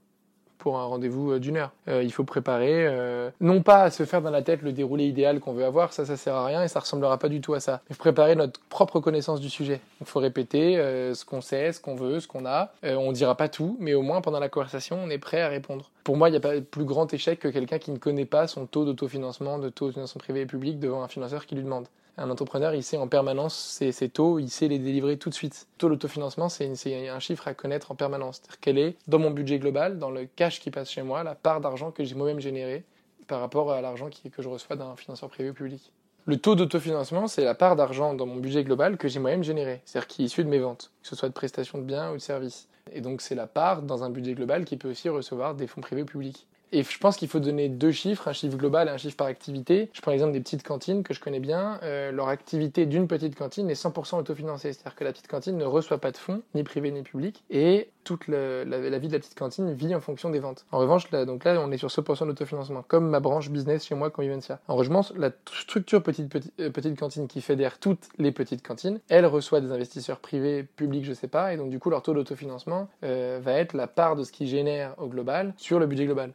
pour 0.61 0.77
un 0.77 0.85
rendez-vous 0.85 1.39
d'une 1.39 1.57
heure. 1.57 1.71
Euh, 1.87 2.03
il 2.03 2.13
faut 2.13 2.23
préparer, 2.23 2.85
euh, 2.87 3.31
non 3.41 3.63
pas 3.63 3.83
à 3.83 3.91
se 3.91 4.05
faire 4.05 4.21
dans 4.21 4.29
la 4.29 4.43
tête 4.43 4.61
le 4.61 4.71
déroulé 4.71 5.05
idéal 5.05 5.39
qu'on 5.39 5.53
veut 5.53 5.65
avoir, 5.65 5.91
ça, 5.91 6.05
ça 6.05 6.15
sert 6.17 6.35
à 6.35 6.45
rien 6.45 6.63
et 6.63 6.67
ça 6.67 6.79
ressemblera 6.79 7.17
pas 7.17 7.29
du 7.29 7.41
tout 7.41 7.55
à 7.55 7.59
ça. 7.59 7.81
Mais 7.89 7.95
préparer 7.95 8.35
notre 8.35 8.59
propre 8.69 8.99
connaissance 8.99 9.41
du 9.41 9.49
sujet. 9.49 9.81
Il 10.01 10.05
faut 10.05 10.19
répéter 10.19 10.77
euh, 10.77 11.15
ce 11.15 11.25
qu'on 11.25 11.41
sait, 11.41 11.71
ce 11.71 11.81
qu'on 11.81 11.95
veut, 11.95 12.19
ce 12.19 12.27
qu'on 12.27 12.45
a. 12.45 12.71
Euh, 12.83 12.95
on 12.95 13.11
dira 13.11 13.35
pas 13.35 13.49
tout, 13.49 13.75
mais 13.79 13.95
au 13.95 14.03
moins 14.03 14.21
pendant 14.21 14.39
la 14.39 14.49
conversation, 14.49 14.99
on 15.03 15.09
est 15.09 15.17
prêt 15.17 15.41
à 15.41 15.49
répondre. 15.49 15.89
Pour 16.03 16.15
moi, 16.15 16.29
il 16.29 16.31
n'y 16.33 16.37
a 16.37 16.41
pas 16.41 16.55
de 16.55 16.59
plus 16.59 16.85
grand 16.85 17.11
échec 17.11 17.39
que 17.39 17.47
quelqu'un 17.47 17.79
qui 17.79 17.91
ne 17.91 17.97
connaît 17.97 18.25
pas 18.25 18.45
son 18.45 18.67
taux 18.67 18.85
d'autofinancement, 18.85 19.57
de 19.57 19.69
taux 19.69 19.87
de 19.87 19.93
financement 19.93 20.19
privé 20.19 20.41
et 20.41 20.45
public 20.45 20.79
devant 20.79 21.01
un 21.01 21.07
financeur 21.07 21.47
qui 21.47 21.55
lui 21.55 21.63
demande. 21.63 21.87
Un 22.21 22.29
entrepreneur, 22.29 22.75
il 22.75 22.83
sait 22.83 22.97
en 22.97 23.07
permanence 23.07 23.55
ses, 23.55 24.09
taux, 24.09 24.37
il 24.37 24.51
sait 24.51 24.67
les 24.67 24.77
délivrer 24.77 25.17
tout 25.17 25.29
de 25.29 25.33
suite. 25.33 25.65
Le 25.71 25.77
taux 25.79 25.89
d'autofinancement, 25.89 26.49
c'est 26.49 27.09
un 27.09 27.19
chiffre 27.19 27.47
à 27.47 27.55
connaître 27.55 27.91
en 27.91 27.95
permanence. 27.95 28.41
C'est-à-dire 28.41 28.59
quel 28.61 28.77
est, 28.77 28.95
dans 29.07 29.17
mon 29.17 29.31
budget 29.31 29.57
global, 29.57 29.97
dans 29.97 30.11
le 30.11 30.25
cash 30.35 30.59
qui 30.59 30.69
passe 30.69 30.91
chez 30.91 31.01
moi, 31.01 31.23
la 31.23 31.33
part 31.33 31.61
d'argent 31.61 31.89
que 31.89 32.03
j'ai 32.03 32.13
moi-même 32.13 32.39
généré 32.39 32.83
par 33.25 33.39
rapport 33.39 33.71
à 33.71 33.81
l'argent 33.81 34.07
que 34.11 34.41
je 34.43 34.47
reçois 34.47 34.75
d'un 34.75 34.95
financeur 34.95 35.29
privé 35.29 35.49
ou 35.49 35.53
public. 35.55 35.91
Le 36.25 36.37
taux 36.37 36.53
d'autofinancement, 36.53 37.27
c'est 37.27 37.43
la 37.43 37.55
part 37.55 37.75
d'argent 37.75 38.13
dans 38.13 38.27
mon 38.27 38.35
budget 38.35 38.63
global 38.63 38.97
que 38.97 39.07
j'ai 39.07 39.19
moi-même 39.19 39.43
généré, 39.43 39.81
c'est-à-dire 39.85 40.07
qui 40.07 40.21
est 40.21 40.25
issu 40.25 40.43
de 40.43 40.49
mes 40.49 40.59
ventes, 40.59 40.91
que 41.01 41.07
ce 41.07 41.15
soit 41.15 41.29
de 41.29 41.33
prestations 41.33 41.79
de 41.79 41.83
biens 41.83 42.11
ou 42.11 42.17
de 42.17 42.21
services. 42.21 42.67
Et 42.93 43.01
donc 43.01 43.21
c'est 43.21 43.33
la 43.33 43.47
part 43.47 43.81
dans 43.81 44.03
un 44.03 44.11
budget 44.11 44.35
global 44.35 44.65
qui 44.65 44.77
peut 44.77 44.91
aussi 44.91 45.09
recevoir 45.09 45.55
des 45.55 45.65
fonds 45.65 45.81
privés 45.81 46.03
ou 46.03 46.05
publics. 46.05 46.45
Et 46.73 46.83
je 46.83 46.97
pense 46.97 47.17
qu'il 47.17 47.27
faut 47.27 47.39
donner 47.39 47.69
deux 47.69 47.91
chiffres, 47.91 48.27
un 48.27 48.33
chiffre 48.33 48.57
global 48.57 48.87
et 48.87 48.91
un 48.91 48.97
chiffre 48.97 49.17
par 49.17 49.27
activité. 49.27 49.89
Je 49.93 50.01
prends 50.01 50.11
l'exemple 50.11 50.31
des 50.31 50.39
petites 50.39 50.63
cantines 50.63 51.03
que 51.03 51.13
je 51.13 51.19
connais 51.19 51.39
bien. 51.39 51.79
Euh, 51.83 52.11
leur 52.11 52.29
activité 52.29 52.85
d'une 52.85 53.07
petite 53.07 53.35
cantine 53.35 53.69
est 53.69 53.81
100% 53.81 54.17
autofinancée. 54.17 54.73
C'est-à-dire 54.73 54.95
que 54.95 55.03
la 55.03 55.11
petite 55.11 55.27
cantine 55.27 55.57
ne 55.57 55.65
reçoit 55.65 55.97
pas 55.97 56.11
de 56.11 56.17
fonds, 56.17 56.41
ni 56.55 56.63
privés 56.63 56.91
ni 56.91 57.03
publics. 57.03 57.43
Et 57.49 57.89
toute 58.03 58.27
la, 58.27 58.63
vie 58.63 59.07
de 59.07 59.13
la 59.13 59.19
petite 59.19 59.37
cantine 59.37 59.73
vit 59.73 59.93
en 59.93 59.99
fonction 59.99 60.29
des 60.29 60.39
ventes. 60.39 60.65
En 60.71 60.79
revanche, 60.79 61.09
là, 61.11 61.25
donc 61.25 61.43
là, 61.43 61.59
on 61.59 61.71
est 61.71 61.77
sur 61.77 61.89
100% 61.89 62.25
d'autofinancement, 62.27 62.83
comme 62.87 63.09
ma 63.09 63.19
branche 63.19 63.49
business 63.49 63.85
chez 63.85 63.95
moi, 63.95 64.09
Convivencia. 64.09 64.59
En 64.67 64.75
revanche, 64.75 65.11
la 65.15 65.31
structure 65.45 66.01
petite, 66.01 66.29
petite, 66.29 66.53
euh, 66.59 66.69
petite 66.69 66.97
cantine 66.97 67.27
qui 67.27 67.41
fédère 67.41 67.79
toutes 67.79 68.09
les 68.17 68.31
petites 68.31 68.65
cantines, 68.65 68.99
elle 69.09 69.25
reçoit 69.25 69.61
des 69.61 69.71
investisseurs 69.71 70.19
privés, 70.19 70.63
publics, 70.63 71.05
je 71.05 71.13
sais 71.13 71.27
pas, 71.27 71.53
et 71.53 71.57
donc 71.57 71.69
du 71.69 71.79
coup, 71.79 71.89
leur 71.89 72.01
taux 72.01 72.13
d'autofinancement 72.13 72.87
euh, 73.03 73.39
va 73.41 73.53
être 73.53 73.73
la 73.73 73.87
part 73.87 74.15
de 74.15 74.23
ce 74.23 74.31
qu'ils 74.31 74.47
génèrent 74.47 74.95
au 74.97 75.07
global 75.07 75.53
sur 75.57 75.79
le 75.79 75.85
budget 75.85 76.05
global. 76.05 76.33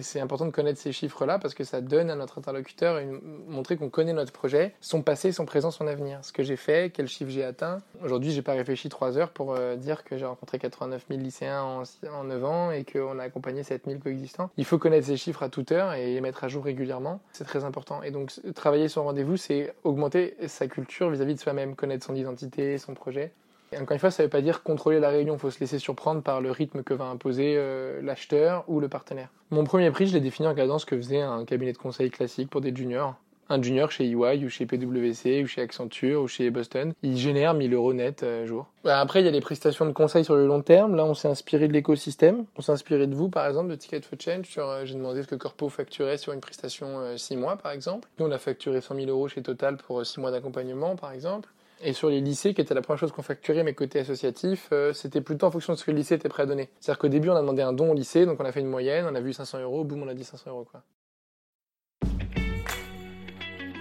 C'est 0.00 0.20
important 0.20 0.46
de 0.46 0.50
connaître 0.50 0.80
ces 0.80 0.92
chiffres-là 0.92 1.38
parce 1.38 1.54
que 1.54 1.64
ça 1.64 1.80
donne 1.80 2.10
à 2.10 2.14
notre 2.14 2.38
interlocuteur 2.38 2.98
une, 2.98 3.20
montrer 3.46 3.76
qu'on 3.76 3.90
connaît 3.90 4.12
notre 4.12 4.32
projet, 4.32 4.74
son 4.80 5.02
passé, 5.02 5.32
son 5.32 5.44
présent, 5.44 5.70
son 5.70 5.86
avenir. 5.86 6.18
Ce 6.22 6.32
que 6.32 6.42
j'ai 6.42 6.56
fait, 6.56 6.90
quel 6.92 7.08
chiffre 7.08 7.30
j'ai 7.30 7.44
atteint. 7.44 7.80
Aujourd'hui, 8.02 8.32
j'ai 8.32 8.42
pas 8.42 8.52
réfléchi 8.52 8.88
trois 8.88 9.18
heures 9.18 9.30
pour 9.30 9.54
euh, 9.54 9.76
dire 9.76 10.04
que 10.04 10.16
j'ai 10.16 10.24
rencontré 10.24 10.58
89 10.58 11.04
000 11.08 11.20
lycéens 11.20 11.62
en, 11.62 11.82
en 12.10 12.24
9 12.24 12.44
ans 12.44 12.70
et 12.70 12.84
qu'on 12.84 13.18
a 13.18 13.24
accompagné 13.24 13.62
7 13.62 13.84
000 13.86 13.98
coexistants. 14.00 14.50
Il 14.56 14.64
faut 14.64 14.78
connaître 14.78 15.06
ces 15.06 15.16
chiffres 15.16 15.42
à 15.42 15.48
toute 15.48 15.72
heure 15.72 15.92
et 15.92 16.14
les 16.14 16.20
mettre 16.20 16.44
à 16.44 16.48
jour 16.48 16.64
régulièrement. 16.64 17.20
C'est 17.32 17.44
très 17.44 17.64
important. 17.64 18.02
Et 18.02 18.10
donc, 18.10 18.32
travailler 18.54 18.88
son 18.88 19.04
rendez-vous, 19.04 19.36
c'est 19.36 19.74
augmenter 19.84 20.36
sa 20.46 20.66
culture 20.66 21.10
vis-à-vis 21.10 21.34
-vis 21.34 21.36
de 21.36 21.40
soi-même, 21.42 21.76
connaître 21.76 22.06
son 22.06 22.14
identité, 22.14 22.78
son 22.78 22.94
projet. 22.94 23.32
Et 23.72 23.78
encore 23.78 23.94
une 23.94 24.00
fois, 24.00 24.10
ça 24.10 24.22
ne 24.22 24.26
veut 24.26 24.30
pas 24.30 24.42
dire 24.42 24.62
contrôler 24.62 25.00
la 25.00 25.08
réunion, 25.08 25.34
il 25.34 25.38
faut 25.38 25.50
se 25.50 25.60
laisser 25.60 25.78
surprendre 25.78 26.22
par 26.22 26.40
le 26.40 26.50
rythme 26.50 26.82
que 26.82 26.92
va 26.92 27.06
imposer 27.06 27.54
euh, 27.56 28.00
l'acheteur 28.02 28.64
ou 28.68 28.80
le 28.80 28.88
partenaire. 28.88 29.28
Mon 29.50 29.64
premier 29.64 29.90
prix, 29.90 30.06
je 30.06 30.12
l'ai 30.12 30.20
défini 30.20 30.46
en 30.46 30.50
regardant 30.50 30.78
ce 30.78 30.86
que 30.86 30.96
faisait 30.96 31.22
un 31.22 31.44
cabinet 31.44 31.72
de 31.72 31.78
conseil 31.78 32.10
classique 32.10 32.50
pour 32.50 32.60
des 32.60 32.74
juniors. 32.74 33.16
Un 33.48 33.60
junior 33.60 33.90
chez 33.90 34.04
EY 34.04 34.44
ou 34.44 34.48
chez 34.48 34.66
PwC 34.66 35.42
ou 35.42 35.46
chez 35.46 35.62
Accenture 35.62 36.22
ou 36.22 36.28
chez 36.28 36.50
Boston, 36.50 36.92
il 37.02 37.16
génère 37.18 37.54
1000 37.54 37.74
euros 37.74 37.92
net 37.92 38.22
euh, 38.22 38.46
jour. 38.46 38.66
Après, 38.84 39.20
il 39.20 39.24
y 39.24 39.28
a 39.28 39.30
les 39.30 39.40
prestations 39.40 39.84
de 39.84 39.92
conseil 39.92 40.24
sur 40.24 40.36
le 40.36 40.46
long 40.46 40.62
terme. 40.62 40.94
Là, 40.94 41.04
on 41.04 41.14
s'est 41.14 41.28
inspiré 41.28 41.66
de 41.68 41.72
l'écosystème. 41.72 42.44
On 42.56 42.62
s'est 42.62 42.72
inspiré 42.72 43.06
de 43.06 43.14
vous, 43.14 43.28
par 43.28 43.46
exemple, 43.46 43.70
de 43.70 43.74
Ticket 43.74 44.02
for 44.02 44.18
Change. 44.18 44.54
Euh, 44.58 44.84
j'ai 44.84 44.94
demandé 44.94 45.22
ce 45.22 45.28
que 45.28 45.34
Corpo 45.34 45.68
facturait 45.68 46.18
sur 46.18 46.32
une 46.32 46.40
prestation 46.40 47.16
6 47.16 47.36
mois, 47.36 47.56
par 47.56 47.72
exemple. 47.72 48.08
Nous, 48.18 48.26
on 48.26 48.30
a 48.30 48.38
facturé 48.38 48.80
100 48.80 48.94
000 48.94 49.06
euros 49.08 49.28
chez 49.28 49.42
Total 49.42 49.76
pour 49.76 50.04
6 50.04 50.20
mois 50.20 50.30
d'accompagnement, 50.30 50.96
par 50.96 51.12
exemple. 51.12 51.48
Et 51.84 51.92
sur 51.94 52.08
les 52.08 52.20
lycées, 52.20 52.54
qui 52.54 52.60
était 52.60 52.74
la 52.74 52.80
première 52.80 53.00
chose 53.00 53.10
qu'on 53.10 53.22
facturait, 53.22 53.64
mes 53.64 53.74
côtés 53.74 54.00
associatifs, 54.00 54.68
euh, 54.72 54.92
c'était 54.92 55.20
plutôt 55.20 55.46
en 55.46 55.50
fonction 55.50 55.72
de 55.72 55.78
ce 55.78 55.84
que 55.84 55.90
le 55.90 55.96
lycée 55.96 56.14
était 56.14 56.28
prêt 56.28 56.44
à 56.44 56.46
donner. 56.46 56.70
C'est-à-dire 56.78 57.00
qu'au 57.00 57.08
début, 57.08 57.28
on 57.28 57.34
a 57.34 57.40
demandé 57.40 57.62
un 57.62 57.72
don 57.72 57.90
au 57.90 57.94
lycée, 57.94 58.24
donc 58.24 58.38
on 58.40 58.44
a 58.44 58.52
fait 58.52 58.60
une 58.60 58.68
moyenne, 58.68 59.04
on 59.10 59.14
a 59.14 59.20
vu 59.20 59.32
500 59.32 59.60
euros, 59.60 59.82
boum, 59.82 60.02
on 60.02 60.08
a 60.08 60.14
dit 60.14 60.24
500 60.24 60.50
euros. 60.50 60.66
Quoi. 60.70 60.82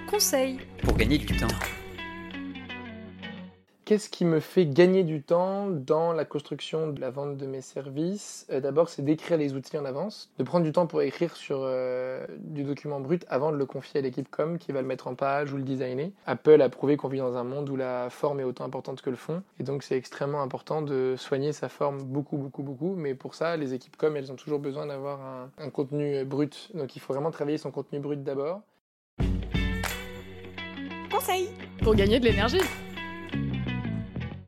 Conseil. 0.10 0.58
Pour 0.84 0.98
gagner 0.98 1.20
du 1.20 1.38
temps. 1.38 1.48
Qu'est-ce 3.92 4.10
qui 4.10 4.24
me 4.24 4.40
fait 4.40 4.66
gagner 4.66 5.04
du 5.04 5.22
temps 5.22 5.68
dans 5.70 6.14
la 6.14 6.24
construction 6.24 6.88
de 6.88 7.02
la 7.02 7.10
vente 7.10 7.36
de 7.36 7.46
mes 7.46 7.60
services? 7.60 8.48
Euh, 8.50 8.62
D'abord, 8.62 8.88
c'est 8.88 9.02
d'écrire 9.02 9.38
les 9.38 9.54
outils 9.54 9.78
en 9.78 9.84
avance, 9.84 10.32
de 10.40 10.46
prendre 10.46 10.64
du 10.64 10.72
temps 10.72 10.88
pour 10.88 11.02
écrire 11.02 11.36
sur 11.36 11.58
euh, 11.60 12.26
du 12.38 12.64
document 12.64 13.02
brut 13.02 13.26
avant 13.28 13.52
de 13.52 13.58
le 13.58 13.66
confier 13.66 14.00
à 14.00 14.02
l'équipe 14.02 14.32
com 14.32 14.58
qui 14.58 14.72
va 14.72 14.82
le 14.82 14.88
mettre 14.88 15.08
en 15.08 15.16
page 15.16 15.52
ou 15.52 15.58
le 15.58 15.64
designer. 15.64 16.14
Apple 16.26 16.62
a 16.62 16.70
prouvé 16.70 16.96
qu'on 16.96 17.10
vit 17.10 17.18
dans 17.18 17.36
un 17.36 17.44
monde 17.44 17.70
où 17.70 17.76
la 17.76 18.10
forme 18.10 18.40
est 18.40 18.46
autant 18.46 18.64
importante 18.64 19.02
que 19.02 19.10
le 19.10 19.18
fond, 19.18 19.44
et 19.60 19.64
donc 19.64 19.84
c'est 19.84 19.98
extrêmement 19.98 20.42
important 20.42 20.82
de 20.82 21.16
soigner 21.18 21.52
sa 21.52 21.68
forme 21.68 22.02
beaucoup, 22.02 22.38
beaucoup, 22.38 22.64
beaucoup. 22.64 22.96
Mais 22.96 23.14
pour 23.14 23.36
ça, 23.36 23.58
les 23.58 23.74
équipes 23.74 23.98
com, 23.98 24.16
elles 24.16 24.32
ont 24.32 24.38
toujours 24.38 24.60
besoin 24.60 24.86
d'avoir 24.86 25.20
un, 25.20 25.50
un 25.58 25.70
contenu 25.70 26.24
brut. 26.24 26.72
Donc 26.76 26.96
il 26.96 27.00
faut 27.00 27.12
vraiment 27.12 27.32
travailler 27.32 27.58
son 27.58 27.72
contenu 27.72 28.00
brut 28.00 28.24
d'abord. 28.24 28.62
Conseil 31.12 31.50
Pour 31.84 31.94
gagner 31.94 32.22
de 32.22 32.24
l'énergie 32.24 32.62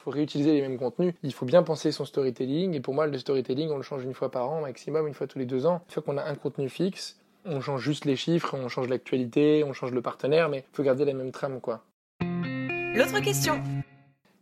faut 0.03 0.11
réutiliser 0.11 0.51
les 0.53 0.61
mêmes 0.61 0.77
contenus. 0.77 1.13
Il 1.23 1.33
faut 1.33 1.45
bien 1.45 1.63
penser 1.63 1.91
son 1.91 2.03
storytelling. 2.05 2.73
Et 2.73 2.81
pour 2.81 2.93
moi, 2.93 3.07
le 3.07 3.17
storytelling, 3.17 3.69
on 3.71 3.77
le 3.77 3.83
change 3.83 4.03
une 4.03 4.13
fois 4.13 4.29
par 4.29 4.49
an, 4.49 4.61
maximum, 4.61 5.07
une 5.07 5.13
fois 5.13 5.27
tous 5.27 5.39
les 5.39 5.45
deux 5.45 5.65
ans. 5.65 5.81
Une 5.87 5.93
fois 5.93 6.03
qu'on 6.03 6.17
a 6.17 6.23
un 6.23 6.35
contenu 6.35 6.69
fixe, 6.69 7.17
On 7.45 7.59
change 7.59 7.81
juste 7.81 8.05
les 8.05 8.15
chiffres, 8.15 8.55
on 8.57 8.69
change 8.69 8.87
l'actualité, 8.87 9.65
on 9.65 9.73
change 9.73 9.91
le 9.91 10.01
partenaire, 10.01 10.47
mais 10.47 10.59
il 10.59 10.75
faut 10.75 10.83
garder 10.83 11.03
la 11.03 11.13
même 11.13 11.31
trame, 11.31 11.59
quoi. 11.59 11.83
L'autre 12.21 13.19
question. 13.21 13.61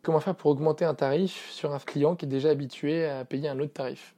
Comment 0.03 0.19
faire 0.19 0.35
pour 0.35 0.51
augmenter 0.51 0.85
un 0.85 0.93
tarif 0.93 1.49
sur 1.51 1.73
un 1.73 1.79
client 1.79 2.15
qui 2.15 2.25
est 2.25 2.29
déjà 2.29 2.49
habitué 2.49 3.05
à 3.07 3.25
payer 3.25 3.49
un 3.49 3.59
autre 3.59 3.73
tarif? 3.73 4.13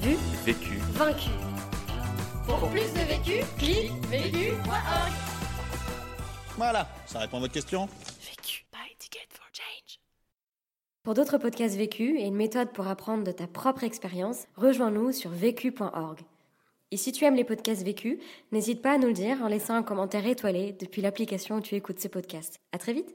Vu, 0.00 0.16
Vécu. 0.44 0.76
vaincu. 0.92 1.30
Pour 2.46 2.68
plus 2.68 2.92
de 2.92 3.06
vécu, 3.08 3.42
clique 3.58 3.92
vécu.org. 4.10 5.12
Voilà, 6.58 6.86
ça 7.06 7.20
répond 7.20 7.38
à 7.38 7.40
votre 7.40 7.54
question 7.54 7.86
Vécu. 8.20 8.64
Buy 8.72 8.94
ticket 8.98 9.26
for 9.30 9.46
change. 9.52 9.98
Pour 11.04 11.12
d'autres 11.12 11.36
podcasts 11.36 11.76
vécus 11.76 12.18
et 12.18 12.24
une 12.24 12.34
méthode 12.34 12.72
pour 12.72 12.88
apprendre 12.88 13.24
de 13.24 13.30
ta 13.30 13.46
propre 13.46 13.84
expérience, 13.84 14.46
rejoins-nous 14.56 15.12
sur 15.12 15.28
vécu.org. 15.28 16.20
Et 16.92 16.96
si 16.96 17.12
tu 17.12 17.26
aimes 17.26 17.34
les 17.34 17.44
podcasts 17.44 17.82
vécus, 17.82 18.18
n'hésite 18.52 18.80
pas 18.80 18.92
à 18.92 18.98
nous 18.98 19.08
le 19.08 19.12
dire 19.12 19.42
en 19.42 19.48
laissant 19.48 19.74
un 19.74 19.82
commentaire 19.82 20.26
étoilé 20.26 20.72
depuis 20.72 21.02
l'application 21.02 21.56
où 21.56 21.60
tu 21.60 21.74
écoutes 21.74 22.00
ces 22.00 22.08
podcasts. 22.08 22.58
À 22.72 22.78
très 22.78 22.94
vite! 22.94 23.14